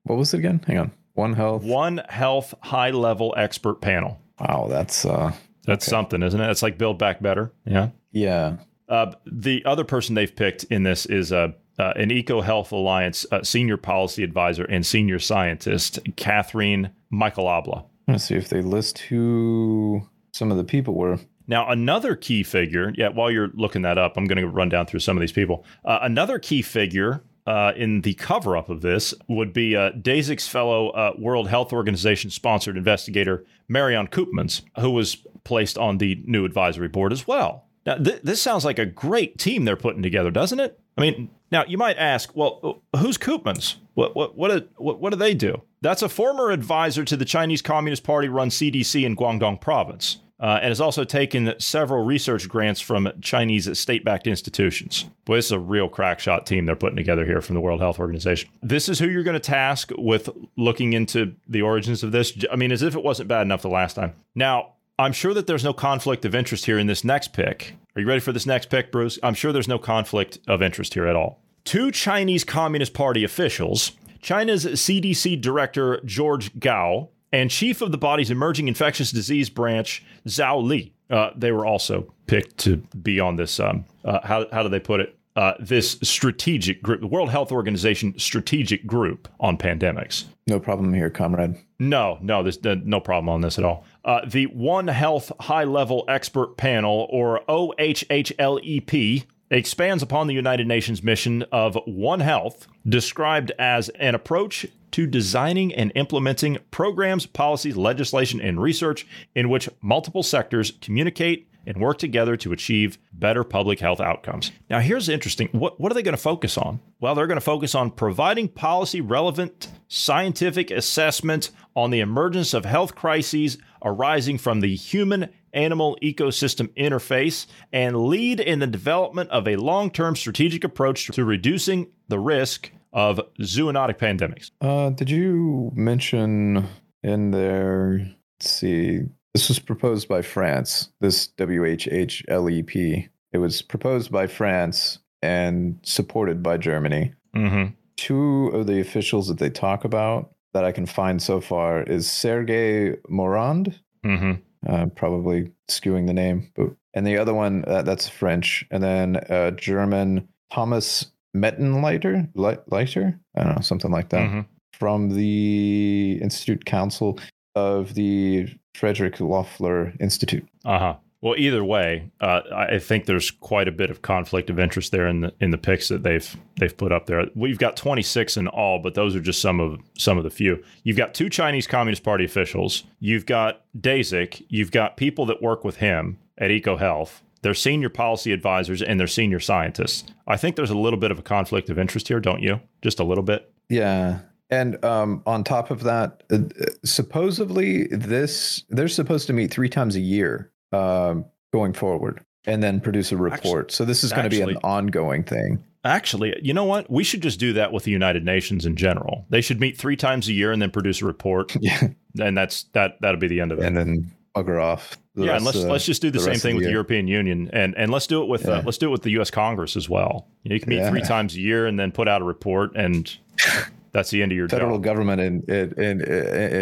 [0.04, 0.62] What was it again?
[0.66, 0.90] Hang on.
[1.12, 1.64] One health.
[1.64, 4.18] One Health High Level Expert Panel.
[4.40, 5.32] Wow, that's uh
[5.66, 6.50] That's something, isn't it?
[6.50, 7.52] It's like Build Back Better.
[7.66, 7.90] Yeah.
[8.10, 8.56] yeah.
[8.88, 13.26] Uh, the other person they've picked in this is uh, uh, an Eco Health Alliance
[13.32, 17.84] uh, senior policy advisor and senior scientist, Catherine Machalaba.
[18.08, 21.18] Let's see if they list who some of the people were.
[21.46, 24.86] Now, another key figure, yeah, while you're looking that up, I'm going to run down
[24.86, 25.64] through some of these people.
[25.84, 30.48] Uh, another key figure uh, in the cover up of this would be uh, Daszak's
[30.48, 36.46] fellow uh, World Health Organization sponsored investigator, Marion Koopmans, who was placed on the new
[36.46, 37.66] advisory board as well.
[37.84, 40.80] Now, th- this sounds like a great team they're putting together, doesn't it?
[40.96, 43.76] I mean, now you might ask, well, who's Koopmans?
[43.94, 45.62] What what what what, what do they do?
[45.80, 50.18] That's a former advisor to the Chinese Communist Party run CDC in Guangdong province.
[50.40, 55.06] uh, and has also taken several research grants from Chinese state backed institutions.
[55.24, 57.80] Boy, this is a real crack shot team they're putting together here from the World
[57.80, 58.50] Health Organization.
[58.62, 62.36] This is who you're going to task with looking into the origins of this.
[62.50, 64.14] I mean, as if it wasn't bad enough the last time.
[64.34, 67.74] Now, I'm sure that there's no conflict of interest here in this next pick.
[67.96, 69.20] Are you ready for this next pick, Bruce?
[69.22, 71.40] I'm sure there's no conflict of interest here at all.
[71.62, 78.32] Two Chinese Communist Party officials, China's CDC Director George Gao and Chief of the body's
[78.32, 83.60] emerging infectious disease branch, Zhao Li, uh, they were also picked to be on this.
[83.60, 85.16] Um, uh, how, how do they put it?
[85.36, 90.24] Uh, this strategic group, the World Health Organization strategic group on pandemics.
[90.46, 91.56] No problem here, comrade.
[91.78, 93.84] No, no, there's no problem on this at all.
[94.04, 101.02] Uh, the One Health High Level Expert Panel, or OHHLEP, expands upon the United Nations
[101.02, 108.40] mission of One Health, described as an approach to designing and implementing programs, policies, legislation,
[108.40, 114.00] and research in which multiple sectors communicate and work together to achieve better public health
[114.00, 114.52] outcomes.
[114.68, 115.48] Now, here's interesting.
[115.52, 116.80] What, what are they going to focus on?
[117.00, 122.64] Well, they're going to focus on providing policy relevant scientific assessment on the emergence of
[122.64, 129.46] health crises arising from the human animal ecosystem interface and lead in the development of
[129.46, 134.50] a long term strategic approach to reducing the risk of zoonotic pandemics.
[134.60, 136.66] Uh, did you mention
[137.02, 138.00] in there?
[138.40, 139.00] Let's see.
[139.34, 140.90] This was proposed by France.
[141.00, 143.08] This WHHLEP.
[143.32, 147.14] It was proposed by France and supported by Germany.
[147.34, 147.72] Mm-hmm.
[147.96, 152.10] Two of the officials that they talk about that I can find so far is
[152.10, 153.78] Sergei Morand.
[154.04, 154.32] Mm-hmm.
[154.66, 159.16] Uh, probably skewing the name, but and the other one uh, that's French, and then
[159.28, 164.40] uh, German Thomas Mettenleiter, Leiter, I don't know, something like that, Mm-hmm.
[164.72, 167.18] from the Institute Council
[167.54, 170.46] of the Frederick Loeffler Institute.
[170.64, 170.94] Uh huh.
[171.24, 175.08] Well, either way, uh, I think there's quite a bit of conflict of interest there
[175.08, 177.24] in the in the picks that they've they've put up there.
[177.34, 180.62] We've got 26 in all, but those are just some of some of the few.
[180.82, 182.84] You've got two Chinese Communist Party officials.
[183.00, 184.44] You've got Daszak.
[184.50, 187.22] You've got people that work with him at EcoHealth.
[187.40, 190.04] They're senior policy advisors and they're senior scientists.
[190.26, 192.60] I think there's a little bit of a conflict of interest here, don't you?
[192.82, 193.50] Just a little bit.
[193.70, 194.18] Yeah.
[194.50, 196.40] And um, on top of that, uh,
[196.84, 202.80] supposedly this they're supposed to meet three times a year um, going forward, and then
[202.80, 203.66] produce a report.
[203.66, 205.64] Actually- so this is going to be an ongoing thing.
[205.86, 206.90] Actually, you know what?
[206.90, 209.26] We should just do that with the United Nations in general.
[209.28, 212.64] They should meet three times a year and then produce a report, Yeah, and that's
[212.72, 212.98] that.
[213.02, 213.66] That'll be the end of it.
[213.66, 214.96] and then bugger off.
[215.14, 216.76] the yeah, and let's let's just do the, the same thing the with the year.
[216.76, 219.30] European Union, and and let's do it with uh, let's do it with the U.S.
[219.30, 220.26] Congress as well.
[220.42, 222.74] You, know, you can meet three times a year and then put out a report,
[222.76, 223.14] and
[223.92, 224.84] that's the end of your federal job.
[224.84, 226.00] government in in in,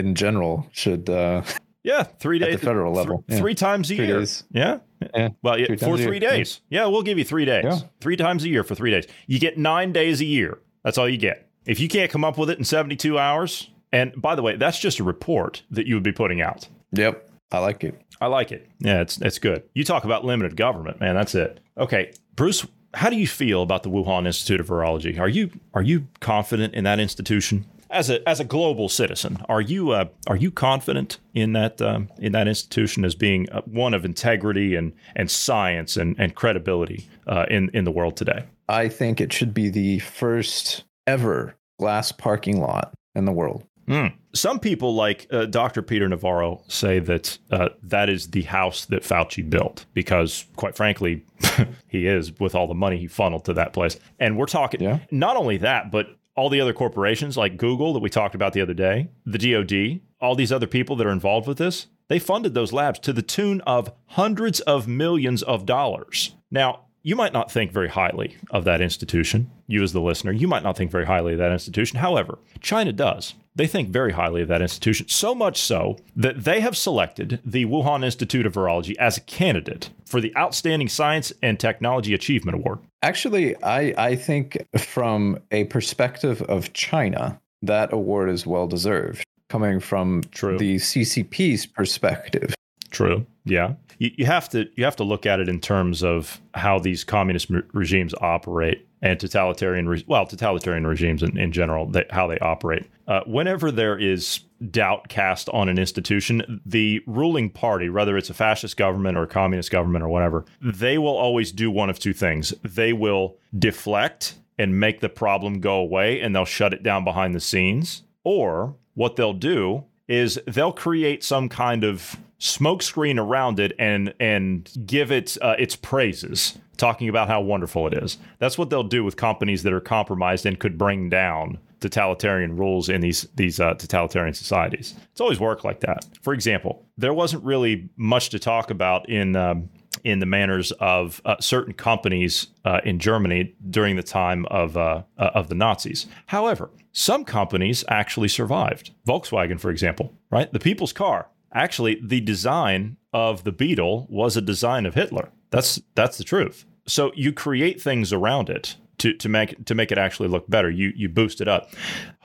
[0.09, 1.43] in general should uh,
[1.85, 2.47] Yeah, three days.
[2.47, 3.39] At the days federal th- level, yeah.
[3.39, 4.19] three times a Three year.
[4.21, 4.45] days.
[4.53, 4.79] Yeah.
[5.15, 6.31] Yeah, Well, yeah, three for three year, yeah.
[6.37, 6.61] days.
[6.71, 6.87] Yeah.
[6.87, 7.85] we'll give you three days.
[8.01, 9.07] Three times a year for three days.
[9.27, 10.59] You get nine days a year.
[10.85, 11.49] That's all you get.
[11.67, 14.79] If you can't come up with it in 72 hours, and by the way, that's
[14.79, 16.69] just a report that you would be putting out.
[16.93, 18.01] Yep, I like it.
[18.21, 18.69] I like it.
[18.79, 19.65] Yeah, it's it's good.
[19.75, 21.15] You talk about limited government, man.
[21.17, 21.59] That's it.
[21.77, 22.65] Okay, Bruce,
[22.95, 25.19] how do you feel about the Wuhan Institute of Virology?
[25.19, 29.39] Are you are you confident in that institution as a as a global citizen?
[29.49, 33.61] Are you uh, are you confident in that um, in that institution as being uh,
[33.63, 38.45] one of integrity and and science and and credibility uh, in in the world today?
[38.69, 43.65] I think it should be the first ever glass parking lot in the world.
[43.89, 44.07] Hmm.
[44.33, 45.83] Some people, like uh, Dr.
[45.83, 51.25] Peter Navarro, say that uh, that is the house that Fauci built because, quite frankly,
[51.89, 53.99] he is with all the money he funneled to that place.
[54.21, 55.01] And we're talking Yeah.
[55.11, 58.61] not only that, but all the other corporations like Google that we talked about the
[58.61, 62.55] other day, the DoD, all these other people that are involved with this, they funded
[62.55, 66.35] those labs to the tune of hundreds of millions of dollars.
[66.51, 69.51] Now, you might not think very highly of that institution.
[69.67, 71.99] You, as the listener, you might not think very highly of that institution.
[71.99, 73.35] However, China does.
[73.55, 77.67] They think very highly of that institution, so much so that they have selected the
[77.67, 82.79] Wuhan Institute of Virology as a candidate for the Outstanding Science and Technology Achievement Award.
[83.03, 89.25] Actually, I, I think from a perspective of China, that award is well deserved.
[89.49, 90.57] Coming from True.
[90.57, 92.55] the CCP's perspective.
[92.93, 93.27] True.
[93.45, 93.75] Yeah.
[93.99, 97.03] You, you have to you have to look at it in terms of how these
[97.03, 102.87] communist regimes operate and totalitarian re- well totalitarian regimes in, in general how they operate.
[103.09, 108.35] Uh, whenever there is doubt cast on an institution, the ruling party, whether it's a
[108.35, 112.13] fascist government or a communist government or whatever, they will always do one of two
[112.13, 112.55] things.
[112.63, 117.35] They will deflect and make the problem go away and they'll shut it down behind
[117.35, 123.73] the scenes, or what they'll do is they'll create some kind of smokescreen around it
[123.79, 128.19] and and give it uh, its praises, talking about how wonderful it is.
[128.41, 132.89] That's what they'll do with companies that are compromised and could bring down totalitarian rules
[132.89, 134.95] in these these uh, totalitarian societies.
[135.13, 136.05] It's always worked like that.
[136.21, 139.37] For example, there wasn't really much to talk about in.
[139.37, 139.71] Um,
[140.05, 145.03] in the manners of uh, certain companies uh, in Germany during the time of uh,
[145.17, 146.07] of the Nazis.
[146.27, 148.91] However, some companies actually survived.
[149.07, 150.53] Volkswagen, for example, right?
[150.53, 151.29] The people's car.
[151.53, 155.31] Actually, the design of the Beetle was a design of Hitler.
[155.51, 156.65] That's that's the truth.
[156.87, 160.71] So you create things around it to, to make to make it actually look better.
[160.71, 161.71] You you boost it up.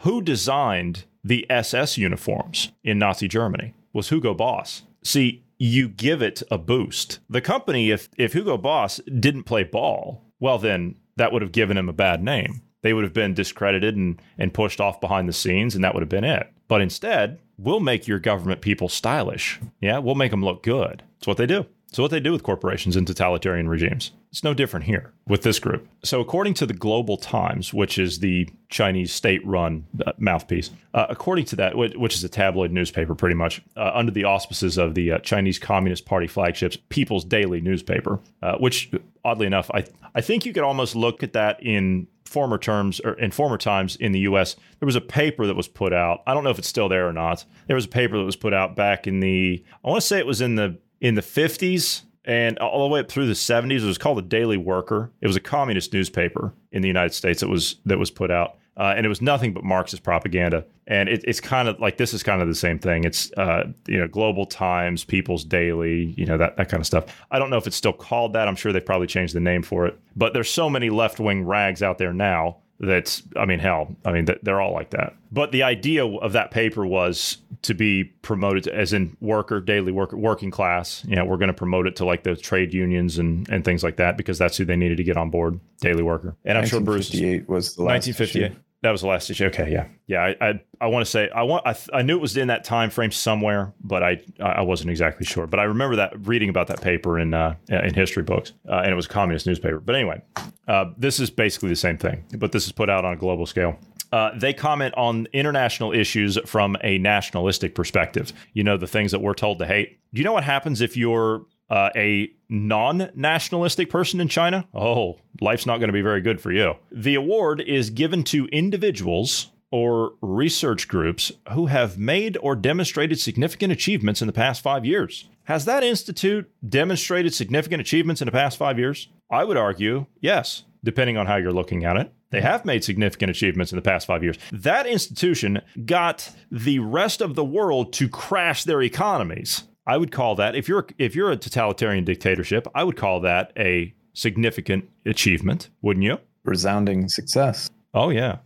[0.02, 3.74] Who designed the SS uniforms in Nazi Germany?
[3.94, 4.84] Was Hugo Boss.
[5.04, 7.20] See, you give it a boost.
[7.30, 11.78] The company, if if Hugo Boss didn't play ball, well then that would have given
[11.78, 12.62] him a bad name.
[12.84, 16.04] They would have been discredited and, and pushed off behind the scenes, and that would
[16.04, 16.52] have been it.
[16.68, 19.60] But instead, we'll make your government people stylish.
[19.82, 21.04] Yeah, we'll make them look good.
[21.18, 21.66] That's what they do.
[21.98, 24.12] So, what they do with corporations in totalitarian regimes.
[24.30, 25.88] It's no different here with this group.
[26.04, 31.08] So, according to the Global Times, which is the Chinese state run uh, mouthpiece, uh,
[31.10, 34.94] according to that, which is a tabloid newspaper pretty much, uh, under the auspices of
[34.94, 38.92] the uh, Chinese Communist Party flagships, People's Daily newspaper, uh, which
[39.26, 39.84] oddly enough, I,
[40.14, 43.96] I think you could almost look at that in former terms or in former times
[43.96, 46.60] in the US there was a paper that was put out I don't know if
[46.60, 49.22] it's still there or not there was a paper that was put out back in
[49.22, 52.94] the I want to say it was in the in the 50s and all the
[52.94, 53.82] way up through the 70s.
[53.82, 55.12] It was called the Daily Worker.
[55.22, 58.58] It was a communist newspaper in the United States that was that was put out.
[58.76, 60.64] Uh, and it was nothing but Marxist propaganda.
[60.86, 63.06] And it, it's kind of like this is kind of the same thing.
[63.06, 67.06] It's uh, you know Global Times, People's Daily, you know that that kind of stuff.
[67.32, 68.48] I don't know if it's still called that.
[68.48, 70.00] I'm sure they've probably changed the name for it.
[70.16, 74.12] But there's so many left wing rags out there now that's i mean hell i
[74.12, 75.16] mean they're all like that.
[75.32, 80.16] But the idea of that paper was to be promoted as in worker daily worker
[80.16, 81.04] working class.
[81.08, 83.84] You know we're going to promote it to like the trade unions and and things
[83.84, 86.36] like that because that's who they needed to get on board daily worker.
[86.46, 88.62] And i'm sure bruce 1958 was the last 1958 issue.
[88.84, 89.46] That was the last issue.
[89.46, 90.22] Okay, yeah, yeah.
[90.22, 92.64] I I, I want to say I want I, I knew it was in that
[92.64, 95.48] time frame somewhere, but I I wasn't exactly sure.
[95.48, 98.92] But I remember that reading about that paper in uh, in history books, uh, and
[98.92, 99.80] it was a communist newspaper.
[99.80, 100.22] But anyway,
[100.68, 103.48] uh, this is basically the same thing, but this is put out on a global
[103.48, 103.80] scale.
[104.12, 108.32] Uh, they comment on international issues from a nationalistic perspective.
[108.54, 110.00] You know, the things that we're told to hate.
[110.14, 115.18] Do you know what happens if you're uh, a non nationalistic person in China, oh,
[115.42, 116.76] life's not going to be very good for you.
[116.92, 123.74] The award is given to individuals or research groups who have made or demonstrated significant
[123.74, 125.28] achievements in the past five years.
[125.44, 129.10] Has that institute demonstrated significant achievements in the past five years?
[129.30, 132.14] I would argue yes, depending on how you're looking at it.
[132.30, 134.38] They have made significant achievements in the past five years.
[134.52, 139.64] That institution got the rest of the world to crash their economies.
[139.88, 143.54] I would call that if you're if you're a totalitarian dictatorship, I would call that
[143.58, 146.20] a significant achievement, wouldn't you?
[146.44, 147.70] Resounding success.
[147.94, 148.38] Oh yeah.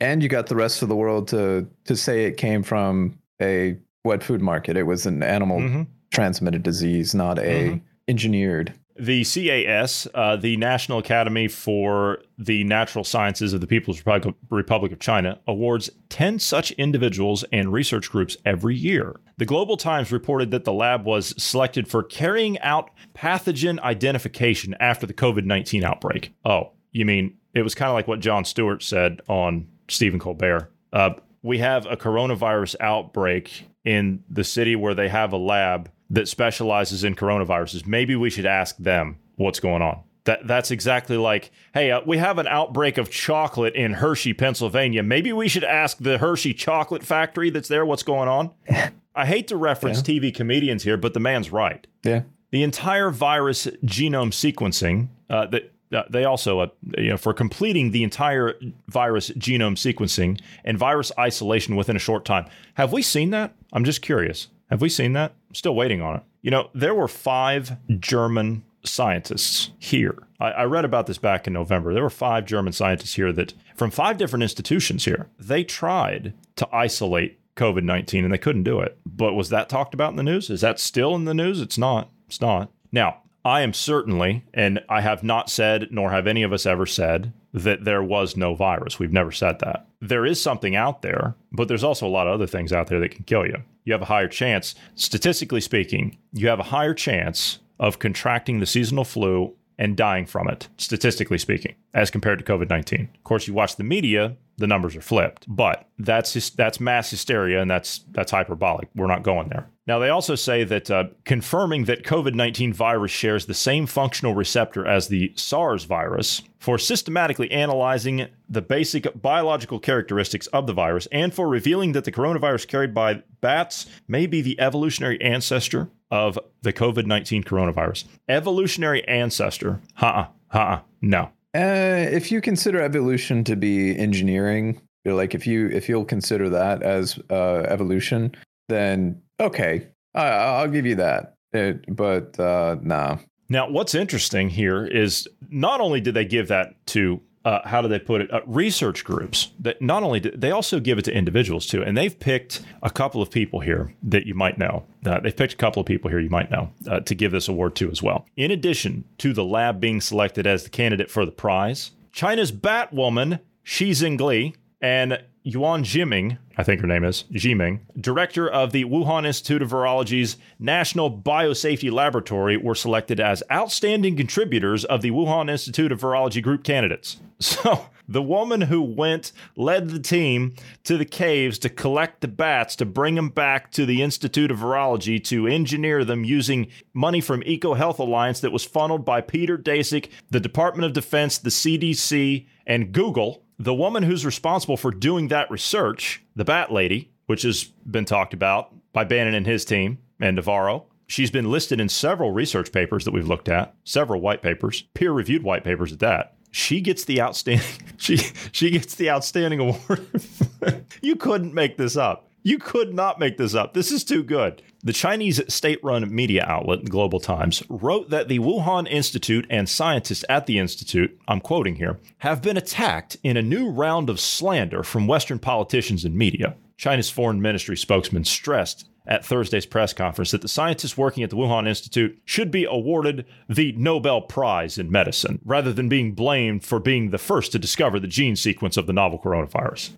[0.00, 3.76] And you got the rest of the world to to say it came from a
[4.04, 4.76] wet food market.
[4.76, 5.82] It was an animal mm-hmm.
[6.12, 7.78] transmitted disease, not a mm-hmm.
[8.06, 14.02] engineered the CAS, uh, the National Academy for the Natural Sciences of the People's
[14.50, 19.16] Republic of China, awards 10 such individuals and research groups every year.
[19.36, 25.06] The Global Times reported that the lab was selected for carrying out pathogen identification after
[25.06, 26.32] the COVID 19 outbreak.
[26.44, 30.70] Oh, you mean it was kind of like what Jon Stewart said on Stephen Colbert.
[30.92, 31.10] Uh,
[31.42, 37.04] we have a coronavirus outbreak in the city where they have a lab that specializes
[37.04, 37.86] in coronaviruses.
[37.86, 40.00] Maybe we should ask them what's going on.
[40.24, 45.02] That that's exactly like, hey, uh, we have an outbreak of chocolate in Hershey, Pennsylvania.
[45.02, 48.50] Maybe we should ask the Hershey chocolate factory that's there what's going on.
[49.14, 50.20] I hate to reference yeah.
[50.20, 51.86] TV comedians here, but the man's right.
[52.04, 52.22] Yeah.
[52.52, 57.90] The entire virus genome sequencing uh, that uh, they also, uh, you know, for completing
[57.90, 58.54] the entire
[58.88, 62.46] virus genome sequencing and virus isolation within a short time.
[62.74, 63.54] Have we seen that?
[63.72, 64.48] I'm just curious.
[64.70, 65.34] Have we seen that?
[65.52, 66.22] Still waiting on it.
[66.42, 70.18] You know, there were five German scientists here.
[70.40, 71.94] I, I, read about this back in November.
[71.94, 76.68] There were five German scientists here that, from five different institutions here, they tried to
[76.74, 78.98] isolate COVID 19 and they couldn't do it.
[79.06, 80.50] But was that talked about in the news?
[80.50, 81.60] Is that still in the news?
[81.60, 82.10] It's not.
[82.26, 82.70] It's not.
[82.92, 86.86] Now, I am certainly, and I have not said, nor have any of us ever
[86.86, 88.98] said, that there was no virus.
[88.98, 89.86] We've never said that.
[90.00, 92.98] There is something out there, but there's also a lot of other things out there
[93.00, 93.62] that can kill you.
[93.84, 98.66] You have a higher chance, statistically speaking, you have a higher chance of contracting the
[98.66, 103.08] seasonal flu and dying from it, statistically speaking, as compared to COVID 19.
[103.14, 105.46] Of course, you watch the media, the numbers are flipped.
[105.48, 108.88] But that's that's mass hysteria, and that's that's hyperbolic.
[108.94, 109.68] We're not going there.
[109.86, 114.34] Now, they also say that uh, confirming that COVID 19 virus shares the same functional
[114.34, 121.06] receptor as the SARS virus for systematically analyzing the basic biological characteristics of the virus
[121.12, 126.38] and for revealing that the coronavirus carried by bats may be the evolutionary ancestor of
[126.62, 128.04] the COVID 19 coronavirus.
[128.28, 129.80] Evolutionary ancestor.
[129.96, 131.30] Ha uh ha no.
[131.54, 136.48] Uh, if you consider evolution to be engineering, you're like if you if you'll consider
[136.50, 138.34] that as uh, evolution,
[138.68, 141.34] then okay, I, will give you that.
[141.52, 143.18] It, but uh, nah.
[143.48, 147.88] Now, what's interesting here is not only did they give that to uh, how do
[147.88, 148.32] they put it?
[148.32, 151.96] Uh, research groups that not only do, they also give it to individuals too, and
[151.96, 154.84] they've picked a couple of people here that you might know.
[155.04, 157.48] Uh, they've picked a couple of people here you might know uh, to give this
[157.48, 158.26] award to as well.
[158.36, 163.40] In addition to the lab being selected as the candidate for the prize, China's Batwoman
[163.62, 169.26] Shi Zhengli and Yuan Jiming, I think her name is Jiming, director of the Wuhan
[169.26, 175.92] Institute of Virology's National Biosafety Laboratory, were selected as outstanding contributors of the Wuhan Institute
[175.92, 177.18] of Virology group candidates.
[177.40, 182.76] So, the woman who went led the team to the caves to collect the bats
[182.76, 187.42] to bring them back to the Institute of Virology to engineer them using money from
[187.42, 192.92] EcoHealth Alliance that was funneled by Peter Daszak, the Department of Defense, the CDC, and
[192.92, 198.04] Google the woman who's responsible for doing that research, the Bat Lady, which has been
[198.04, 202.72] talked about by Bannon and his team and Navarro, she's been listed in several research
[202.72, 206.34] papers that we've looked at, several white papers, peer-reviewed white papers at that.
[206.50, 208.18] She gets the outstanding she
[208.52, 210.06] she gets the outstanding award.
[211.02, 212.28] you couldn't make this up.
[212.46, 213.72] You could not make this up.
[213.72, 214.60] This is too good.
[214.82, 220.26] The Chinese state run media outlet, Global Times, wrote that the Wuhan Institute and scientists
[220.28, 224.82] at the Institute, I'm quoting here, have been attacked in a new round of slander
[224.82, 226.54] from Western politicians and media.
[226.76, 231.36] China's foreign ministry spokesman stressed at Thursday's press conference that the scientists working at the
[231.36, 236.78] Wuhan Institute should be awarded the Nobel Prize in medicine rather than being blamed for
[236.78, 239.92] being the first to discover the gene sequence of the novel coronavirus.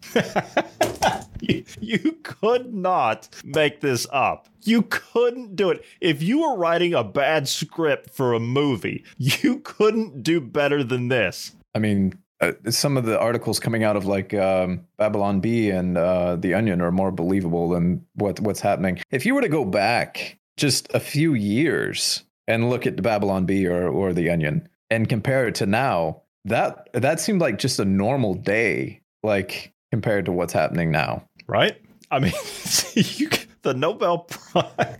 [1.81, 4.49] you, could not make this up.
[4.65, 5.85] You couldn't do it.
[6.01, 11.09] If you were writing a bad script for a movie, you couldn't do better than
[11.09, 11.55] this.
[11.75, 15.97] I mean, uh, some of the articles coming out of like um, Babylon Bee and
[15.97, 18.99] uh, The Onion are more believable than what what's happening.
[19.11, 23.67] If you were to go back just a few years and look at Babylon Bee
[23.67, 27.85] or or The Onion and compare it to now, that that seemed like just a
[27.85, 31.25] normal day, like compared to what's happening now.
[31.47, 31.81] Right?
[32.11, 32.35] I mean,
[32.95, 33.31] you,
[33.63, 34.99] the Nobel Prize.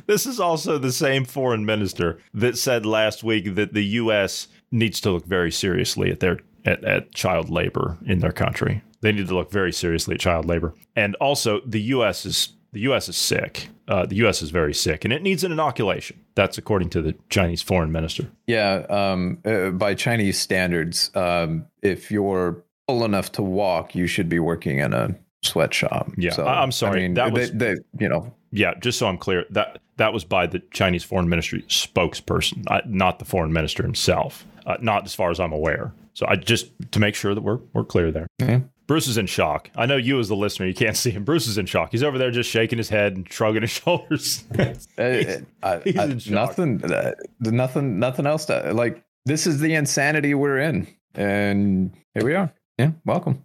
[0.06, 4.48] this is also the same foreign minister that said last week that the U.S.
[4.72, 8.82] needs to look very seriously at their at, at child labor in their country.
[9.02, 12.24] They need to look very seriously at child labor, and also the U.S.
[12.24, 13.10] is the U.S.
[13.10, 13.68] is sick.
[13.86, 14.40] Uh, the U.S.
[14.40, 16.24] is very sick, and it needs an inoculation.
[16.36, 18.30] That's according to the Chinese foreign minister.
[18.46, 22.64] Yeah, um, uh, by Chinese standards, um, if you're
[23.04, 26.10] enough to walk, you should be working in a sweatshop.
[26.16, 27.00] Yeah, so, I'm sorry.
[27.00, 28.34] I mean, that was, they, they, you know.
[28.52, 33.18] Yeah, just so I'm clear, that that was by the Chinese Foreign Ministry spokesperson, not
[33.20, 34.44] the foreign minister himself.
[34.66, 35.92] Uh, not as far as I'm aware.
[36.14, 38.26] So I just to make sure that we're we're clear there.
[38.40, 38.66] Mm-hmm.
[38.86, 39.70] Bruce is in shock.
[39.76, 41.24] I know you as the listener, you can't see him.
[41.24, 41.92] Bruce is in shock.
[41.92, 44.44] He's over there just shaking his head and shrugging his shoulders.
[44.56, 48.46] he's, I, he's I, nothing, uh, nothing, nothing else.
[48.46, 52.52] To, like this is the insanity we're in, and here we are.
[52.80, 53.44] Yeah, welcome.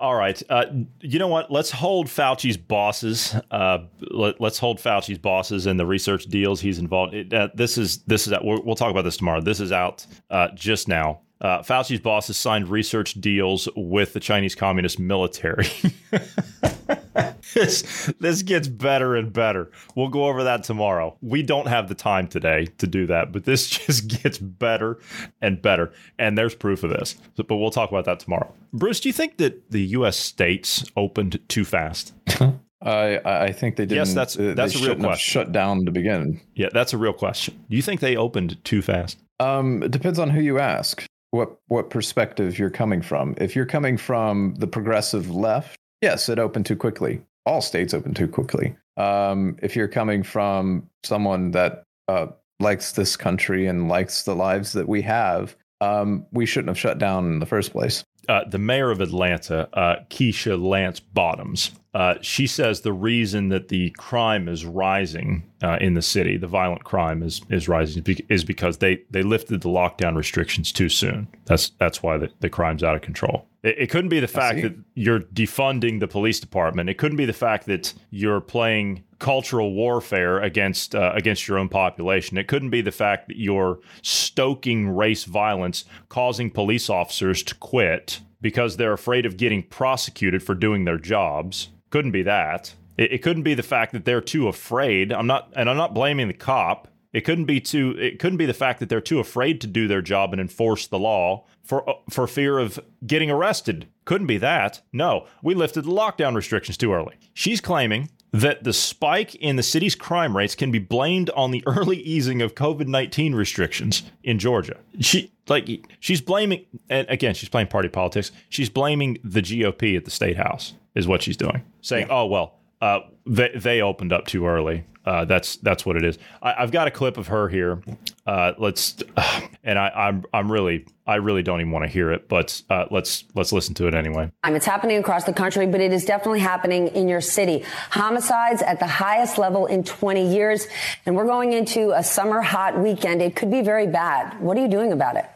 [0.00, 0.42] All right.
[0.50, 0.64] Uh,
[1.00, 1.52] you know what?
[1.52, 3.32] Let's hold Fauci's bosses.
[3.48, 7.14] Uh, let, us hold Fauci's bosses and the research deals he's involved.
[7.14, 9.40] It, uh, this is this is we'll, we'll, talk about this tomorrow.
[9.40, 11.20] This is out uh, just now.
[11.40, 15.68] Uh, Fauci's bosses signed research deals with the Chinese Communist military.
[17.54, 19.70] this this gets better and better.
[19.94, 21.16] We'll go over that tomorrow.
[21.20, 24.98] We don't have the time today to do that, but this just gets better
[25.40, 25.92] and better.
[26.18, 27.16] And there's proof of this.
[27.36, 28.52] But we'll talk about that tomorrow.
[28.72, 30.16] Bruce, do you think that the U.S.
[30.16, 32.14] states opened too fast?
[32.82, 33.96] I I think they did.
[33.96, 35.32] Yes, that's that's a real question.
[35.32, 36.40] Shut down to begin.
[36.54, 37.64] Yeah, that's a real question.
[37.70, 39.18] Do you think they opened too fast?
[39.40, 41.04] Um, it depends on who you ask.
[41.30, 43.34] What what perspective you're coming from.
[43.38, 48.14] If you're coming from the progressive left, yes, it opened too quickly all states open
[48.14, 48.76] too quickly.
[48.96, 52.26] Um, if you're coming from someone that uh,
[52.60, 56.98] likes this country and likes the lives that we have, um, we shouldn't have shut
[56.98, 58.04] down in the first place.
[58.28, 63.68] uh, the mayor of Atlanta, uh, Keisha Lance Bottoms, uh, she says the reason that
[63.68, 68.44] the crime is rising uh, in the city, the violent crime is is rising, is
[68.44, 71.28] because they they lifted the lockdown restrictions too soon.
[71.44, 73.46] That's that's why the, the crime's out of control.
[73.62, 76.88] It, it couldn't be the fact that you're defunding the police department.
[76.88, 81.68] It couldn't be the fact that you're playing cultural warfare against uh, against your own
[81.68, 82.38] population.
[82.38, 88.22] It couldn't be the fact that you're stoking race violence, causing police officers to quit
[88.42, 91.70] because they're afraid of getting prosecuted for doing their jobs.
[91.88, 92.74] Couldn't be that.
[92.98, 95.12] It, it couldn't be the fact that they're too afraid.
[95.12, 96.88] I'm not, and I'm not blaming the cop.
[97.12, 97.94] It couldn't be too.
[97.98, 100.86] It couldn't be the fact that they're too afraid to do their job and enforce
[100.86, 103.86] the law for uh, for fear of getting arrested.
[104.06, 104.80] Couldn't be that.
[104.92, 107.16] No, we lifted the lockdown restrictions too early.
[107.34, 111.62] She's claiming that the spike in the city's crime rates can be blamed on the
[111.66, 114.78] early easing of COVID 19 restrictions in Georgia.
[115.00, 115.68] She like
[116.00, 118.32] she's blaming and again she's playing party politics.
[118.48, 121.62] She's blaming the GOP at the state house is what she's doing.
[121.80, 124.84] Saying, "Oh well, uh, they they opened up too early.
[125.04, 126.18] Uh, that's that's what it is.
[126.42, 127.82] I, have got a clip of her here.
[128.26, 129.02] Uh, let's,
[129.64, 132.86] and I, I'm I'm really I really don't even want to hear it, but uh,
[132.90, 134.30] let's let's listen to it anyway.
[134.44, 137.64] It's happening across the country, but it is definitely happening in your city.
[137.90, 140.66] Homicides at the highest level in 20 years,
[141.06, 143.22] and we're going into a summer hot weekend.
[143.22, 144.40] It could be very bad.
[144.40, 145.26] What are you doing about it?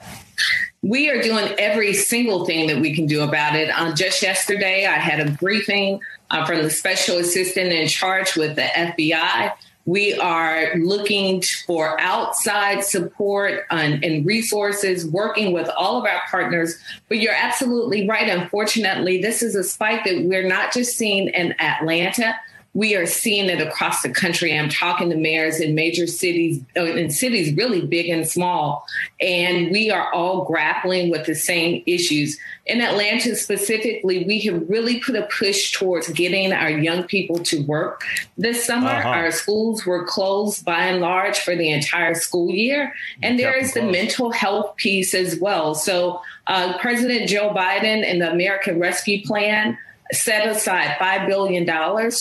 [0.82, 3.70] We are doing every single thing that we can do about it.
[3.70, 8.56] Um, just yesterday, I had a briefing uh, from the special assistant in charge with
[8.56, 9.52] the FBI.
[9.84, 16.76] We are looking for outside support and, and, resources, working with all of our partners.
[17.08, 18.28] But you're absolutely right.
[18.28, 22.34] Unfortunately, this is a spike that we're not just seeing in Atlanta,
[22.76, 24.56] we are seeing it across the country.
[24.56, 28.86] I'm talking to mayors in major cities, uh, in cities really big and small,
[29.18, 32.38] and we are all grappling with the same issues.
[32.66, 37.62] In Atlanta specifically, we have really put a push towards getting our young people to
[37.62, 38.02] work
[38.36, 38.90] this summer.
[38.90, 39.08] Uh-huh.
[39.08, 43.72] Our schools were closed by and large for the entire school year, and there is
[43.72, 45.74] the mental health piece as well.
[45.74, 49.78] So, uh, President Joe Biden and the American Rescue Plan
[50.12, 51.66] set aside $5 billion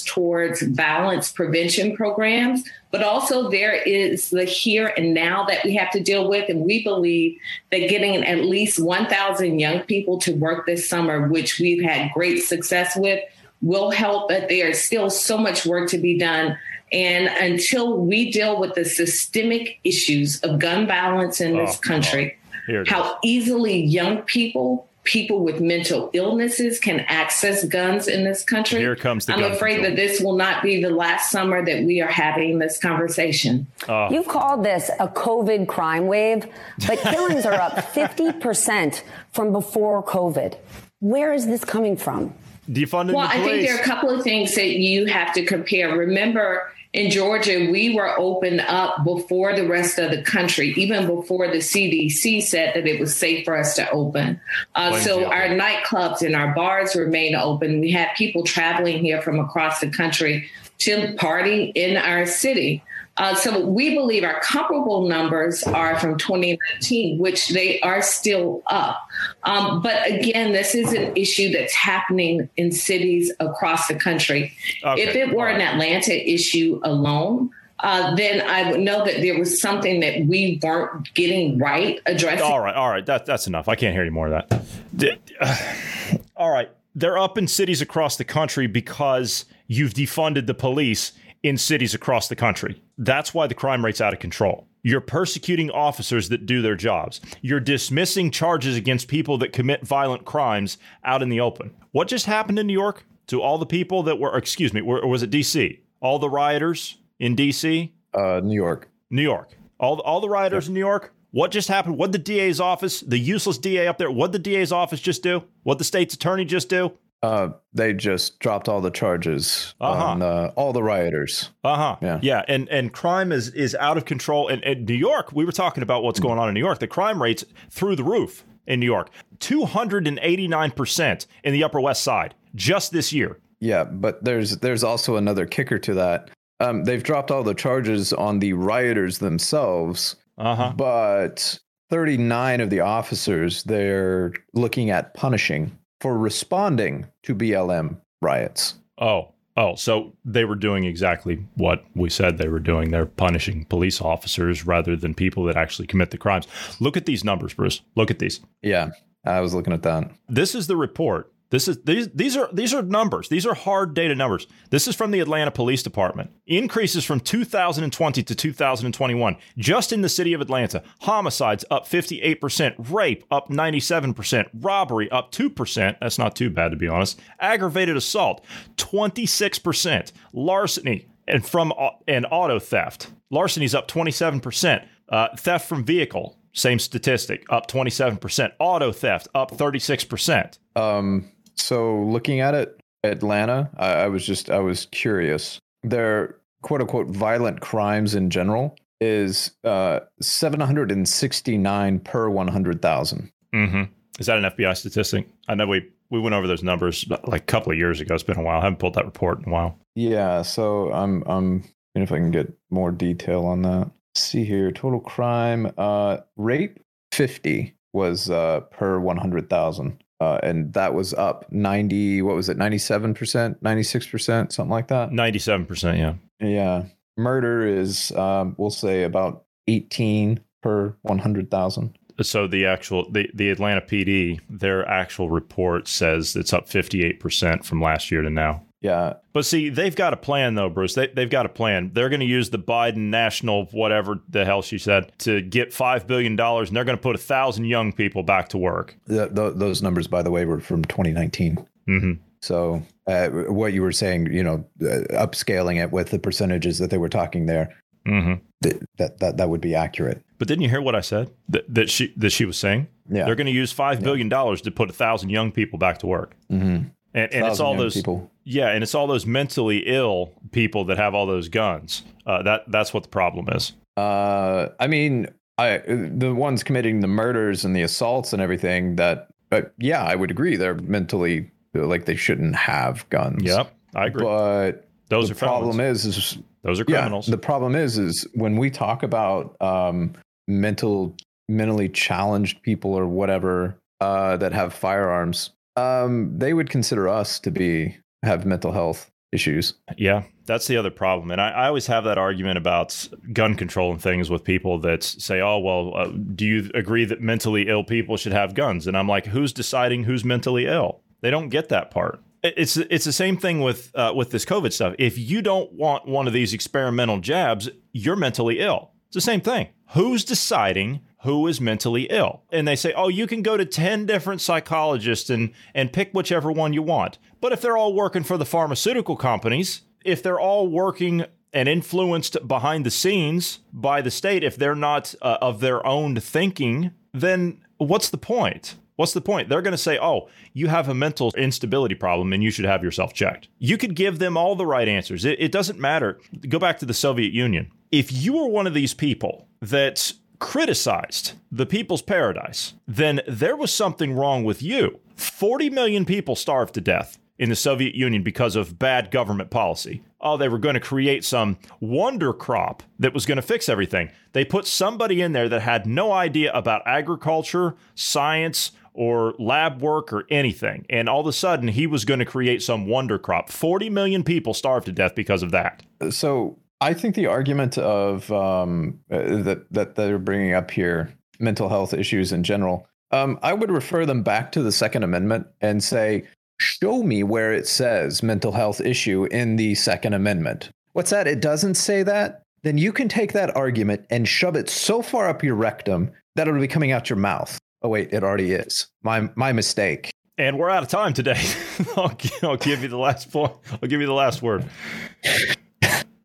[0.06, 5.92] towards violence prevention programs, but also there is the here and now that we have
[5.92, 6.50] to deal with.
[6.50, 7.38] And we believe
[7.72, 12.40] that getting at least 1,000 young people to work this summer, which we've had great
[12.40, 13.20] success with,
[13.62, 14.30] will help.
[14.30, 16.58] But there's still so much work to be done.
[16.92, 22.38] And until we deal with the systemic issues of gun violence in this oh, country,
[22.70, 28.80] oh, how easily young people people with mental illnesses can access guns in this country.
[28.80, 29.92] Here comes the I'm afraid control.
[29.92, 33.68] that this will not be the last summer that we are having this conversation.
[33.88, 36.48] Uh, You've called this a COVID crime wave,
[36.88, 40.58] but killings are up 50% from before COVID.
[41.00, 42.34] Where is this coming from?
[42.70, 45.96] Defunding well, I think there are a couple of things that you have to compare.
[45.96, 51.48] Remember, in Georgia, we were open up before the rest of the country, even before
[51.50, 54.40] the CDC said that it was safe for us to open.
[54.76, 57.82] Uh, so our nightclubs and our bars remain open.
[57.82, 62.82] We had people traveling here from across the country to party in our city.
[63.18, 69.08] Uh, so we believe our comparable numbers are from 2019, which they are still up.
[69.44, 74.54] Um, but again, this is an issue that's happening in cities across the country.
[74.84, 75.02] Okay.
[75.02, 79.62] If it were an Atlanta issue alone, uh, then I would know that there was
[79.62, 82.46] something that we weren't getting right addressing.
[82.46, 83.68] All right, all right, that, that's enough.
[83.70, 85.22] I can't hear any more of that.
[85.40, 91.12] Uh, all right, they're up in cities across the country because you've defunded the police
[91.46, 92.82] in cities across the country.
[92.98, 94.68] That's why the crime rate's out of control.
[94.82, 97.22] You're persecuting officers that do their jobs.
[97.44, 101.76] You're dismissing charges against people that commit violent crimes out in the open.
[101.92, 105.06] What just happened in New York to all the people that were, excuse me, or
[105.08, 105.82] was it DC?
[106.00, 107.92] All the rioters in DC?
[108.12, 108.90] Uh, New York.
[109.12, 109.56] New York.
[109.80, 110.70] All, all the rioters yep.
[110.70, 111.14] in New York?
[111.30, 111.98] What just happened?
[111.98, 115.44] What the DA's office, the useless DA up there, what the DA's office just do?
[115.62, 116.94] What the state's attorney just do?
[117.24, 120.06] Uh, they just dropped all the charges uh-huh.
[120.06, 121.50] on uh, all the rioters.
[121.64, 121.96] Uh huh.
[122.02, 122.20] Yeah.
[122.22, 122.44] Yeah.
[122.48, 124.48] And and crime is is out of control.
[124.48, 126.80] And in New York, we were talking about what's going on in New York.
[126.80, 129.10] The crime rates through the roof in New York.
[129.40, 133.40] Two hundred and eighty nine percent in the Upper West Side just this year.
[133.60, 136.30] Yeah, but there's there's also another kicker to that.
[136.60, 140.16] Um, they've dropped all the charges on the rioters themselves.
[140.38, 140.74] Uh-huh.
[140.76, 141.60] But
[141.90, 148.76] 39 of the officers they're looking at punishing for responding to BLM riots.
[148.98, 152.92] Oh, oh, so they were doing exactly what we said they were doing.
[152.92, 156.48] They're punishing police officers rather than people that actually commit the crimes.
[156.80, 157.82] Look at these numbers, Bruce.
[157.96, 158.40] Look at these.
[158.62, 158.92] Yeah.
[159.26, 160.12] I was looking at that.
[160.30, 161.32] This is the report.
[161.56, 163.30] This is these these are these are numbers.
[163.30, 164.46] These are hard data numbers.
[164.72, 166.32] This is from the Atlanta Police Department.
[166.46, 170.84] Increases from 2020 to 2021 just in the city of Atlanta.
[171.04, 175.96] Homicides up 58%, rape up 97%, robbery up 2%.
[176.02, 177.22] That's not too bad to be honest.
[177.40, 178.44] Aggravated assault
[178.76, 181.72] 26%, larceny and from
[182.06, 183.14] and auto theft.
[183.30, 184.86] Larceny is up 27%.
[185.08, 188.54] Uh, theft from vehicle same statistic, up 27%.
[188.60, 190.58] Auto theft, up 36%.
[190.78, 195.60] Um, so looking at it, Atlanta, I, I was just, I was curious.
[195.84, 203.32] Their quote unquote violent crimes in general is uh, 769 per 100,000.
[203.54, 203.84] Mm-hmm.
[204.20, 205.28] Is that an FBI statistic?
[205.48, 208.16] I know we, we went over those numbers like a couple of years ago.
[208.16, 208.60] It's been a while.
[208.60, 209.78] I haven't pulled that report in a while.
[209.96, 210.42] Yeah.
[210.42, 213.92] So I'm, I'm, if I can get more detail on that.
[214.14, 216.80] Let's see here, total crime, uh, rape
[217.12, 223.60] 50 was uh, per 100,000 uh, and that was up 90 what was it 97%
[223.60, 225.10] 96% something like that?
[225.10, 226.14] 97% yeah.
[226.40, 226.86] Yeah.
[227.18, 233.82] Murder is um, we'll say about 18 per 100000 so the actual the, the atlanta
[233.82, 239.14] pd their actual report says it's up 58% from last year to now yeah.
[239.34, 240.94] But see, they've got a plan though, Bruce.
[240.94, 241.92] They, they've got a plan.
[241.94, 246.06] They're going to use the Biden national whatever the hell she said to get five
[246.06, 248.96] billion dollars, and they're going to put a thousand young people back to work.
[249.08, 251.58] The, the, those numbers, by the way, were from 2019.
[251.90, 252.14] Mm-hmm.
[252.42, 256.92] So uh, what you were saying, you know, uh, upscaling it with the percentages that
[256.92, 257.76] they were talking there,
[258.06, 258.36] mm-hmm.
[258.62, 260.24] th- that that that would be accurate.
[260.38, 261.32] But didn't you hear what I said?
[261.50, 262.88] That, that she that she was saying.
[263.10, 263.26] Yeah.
[263.26, 266.08] They're going to use five billion dollars to put a thousand young people back to
[266.08, 266.36] work.
[266.52, 266.90] Mm-hmm.
[267.16, 268.30] And, and it's all those people.
[268.46, 272.04] Yeah, and it's all those mentally ill people that have all those guns.
[272.26, 273.74] Uh, that that's what the problem is.
[273.98, 275.28] Uh, I mean,
[275.58, 278.98] I the ones committing the murders and the assaults and everything.
[278.98, 280.56] That, but yeah, I would agree.
[280.56, 283.44] They're mentally like they shouldn't have guns.
[283.44, 284.24] Yep, I agree.
[284.24, 287.28] But those the are problem is, is those are criminals.
[287.28, 290.14] Yeah, the problem is, is when we talk about um,
[290.48, 291.16] mental,
[291.50, 297.52] mentally challenged people or whatever uh, that have firearms um, they would consider us to
[297.52, 299.76] be have mental health issues.
[299.98, 301.32] Yeah, that's the other problem.
[301.32, 305.04] And I, I, always have that argument about gun control and things with people that
[305.04, 308.88] say, oh, well, uh, do you agree that mentally ill people should have guns?
[308.88, 311.02] And I'm like, who's deciding who's mentally ill?
[311.22, 312.22] They don't get that part.
[312.44, 314.94] It's it's the same thing with uh, with this COVID stuff.
[315.00, 318.92] If you don't want one of these experimental jabs, you're mentally ill.
[319.08, 319.70] It's the same thing.
[319.94, 322.44] Who's deciding who is mentally ill.
[322.52, 326.52] And they say, oh, you can go to 10 different psychologists and, and pick whichever
[326.52, 327.18] one you want.
[327.42, 332.48] But if they're all working for the pharmaceutical companies, if they're all working and influenced
[332.48, 337.62] behind the scenes by the state, if they're not uh, of their own thinking, then
[337.78, 338.76] what's the point?
[338.98, 339.50] What's the point?
[339.50, 342.84] They're going to say, oh, you have a mental instability problem and you should have
[342.84, 343.50] yourself checked.
[343.58, 345.26] You could give them all the right answers.
[345.26, 346.20] It, it doesn't matter.
[346.48, 347.72] Go back to the Soviet Union.
[347.92, 350.14] If you were one of these people that
[350.46, 355.00] criticized the people's paradise, then there was something wrong with you.
[355.16, 360.04] 40 million people starved to death in the Soviet Union because of bad government policy.
[360.22, 364.12] Oh, they were going to create some wonder crop that was going to fix everything.
[364.34, 370.14] They put somebody in there that had no idea about agriculture, science, or lab work
[370.14, 370.86] or anything.
[370.92, 373.50] And all of a sudden, he was going to create some wonder crop.
[373.50, 375.82] 40 million people starved to death because of that.
[376.12, 381.68] So I think the argument of um, uh, that that they're bringing up here, mental
[381.68, 385.84] health issues in general, um, I would refer them back to the Second Amendment and
[385.84, 386.28] say,
[386.60, 390.70] show me where it says mental health issue in the Second Amendment.
[390.94, 391.26] What's that?
[391.26, 392.44] It doesn't say that.
[392.62, 396.48] Then you can take that argument and shove it so far up your rectum that
[396.48, 397.58] it'll be coming out your mouth.
[397.82, 398.86] Oh wait, it already is.
[399.02, 400.12] My my mistake.
[400.38, 401.42] And we're out of time today.
[401.98, 403.54] I'll, I'll give you the last point.
[403.72, 404.70] I'll give you the last word.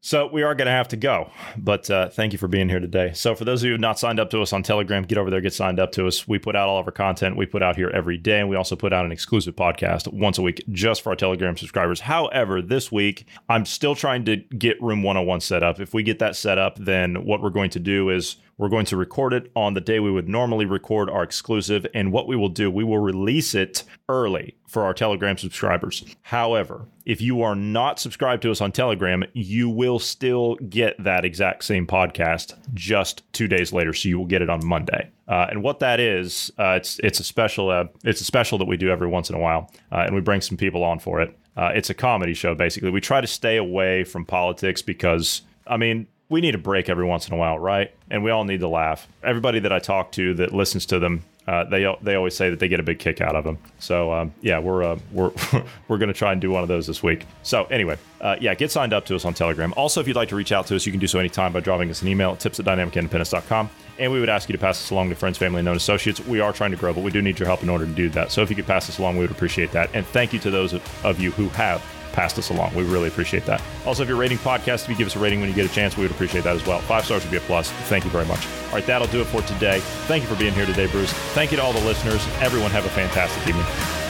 [0.03, 2.81] So we are going to have to go, but uh, thank you for being here
[2.81, 3.13] today.
[3.15, 5.19] So for those of you who have not signed up to us on Telegram, get
[5.19, 6.27] over there, get signed up to us.
[6.27, 7.37] We put out all of our content.
[7.37, 10.39] We put out here every day, and we also put out an exclusive podcast once
[10.39, 12.01] a week just for our Telegram subscribers.
[12.01, 15.81] However, this week I'm still trying to get Room 101 set up.
[15.81, 18.85] If we get that set up, then what we're going to do is we're going
[18.85, 21.87] to record it on the day we would normally record our exclusive.
[21.95, 26.05] And what we will do, we will release it early for our Telegram subscribers.
[26.21, 31.25] However, if you are not subscribed to us on Telegram, you will still get that
[31.25, 33.95] exact same podcast just two days later.
[33.95, 35.11] So you will get it on Monday.
[35.27, 38.67] Uh, and what that is, uh, it's it's a special uh, it's a special that
[38.67, 41.23] we do every once in a while, uh, and we bring some people on for
[41.23, 41.35] it.
[41.57, 42.91] Uh, it's a comedy show, basically.
[42.91, 47.05] We try to stay away from politics because, I mean, we need a break every
[47.05, 47.93] once in a while, right?
[48.11, 49.07] And we all need to laugh.
[49.23, 52.61] Everybody that I talk to that listens to them uh, they they always say that
[52.61, 53.59] they get a big kick out of them.
[53.81, 55.33] So um, yeah, we're uh, we're
[55.89, 57.27] we're going to try and do one of those this week.
[57.43, 59.75] So anyway, uh, yeah, get signed up to us on Telegram.
[59.77, 61.59] Also, if you'd like to reach out to us, you can do so anytime by
[61.59, 63.69] dropping us an email at tips at dynamicindependence.com.
[63.99, 66.21] And we would ask you to pass this along to friends, family, and known associates.
[66.21, 68.09] We are trying to grow, but we do need your help in order to do
[68.11, 68.31] that.
[68.31, 69.91] So if you could pass this along, we would appreciate that.
[69.93, 70.73] And thank you to those
[71.03, 71.85] of you who have
[72.21, 72.75] passed us along.
[72.75, 73.63] We really appreciate that.
[73.87, 75.73] Also, if you're rating podcast, if you give us a rating when you get a
[75.73, 76.81] chance, we would appreciate that as well.
[76.81, 77.71] Five stars would be a plus.
[77.89, 78.47] Thank you very much.
[78.67, 79.81] All right, that'll do it for today.
[80.07, 81.15] Thank you for being here today, Bruce.
[81.33, 82.23] Thank you to all the listeners.
[82.43, 84.10] Everyone have a fantastic evening.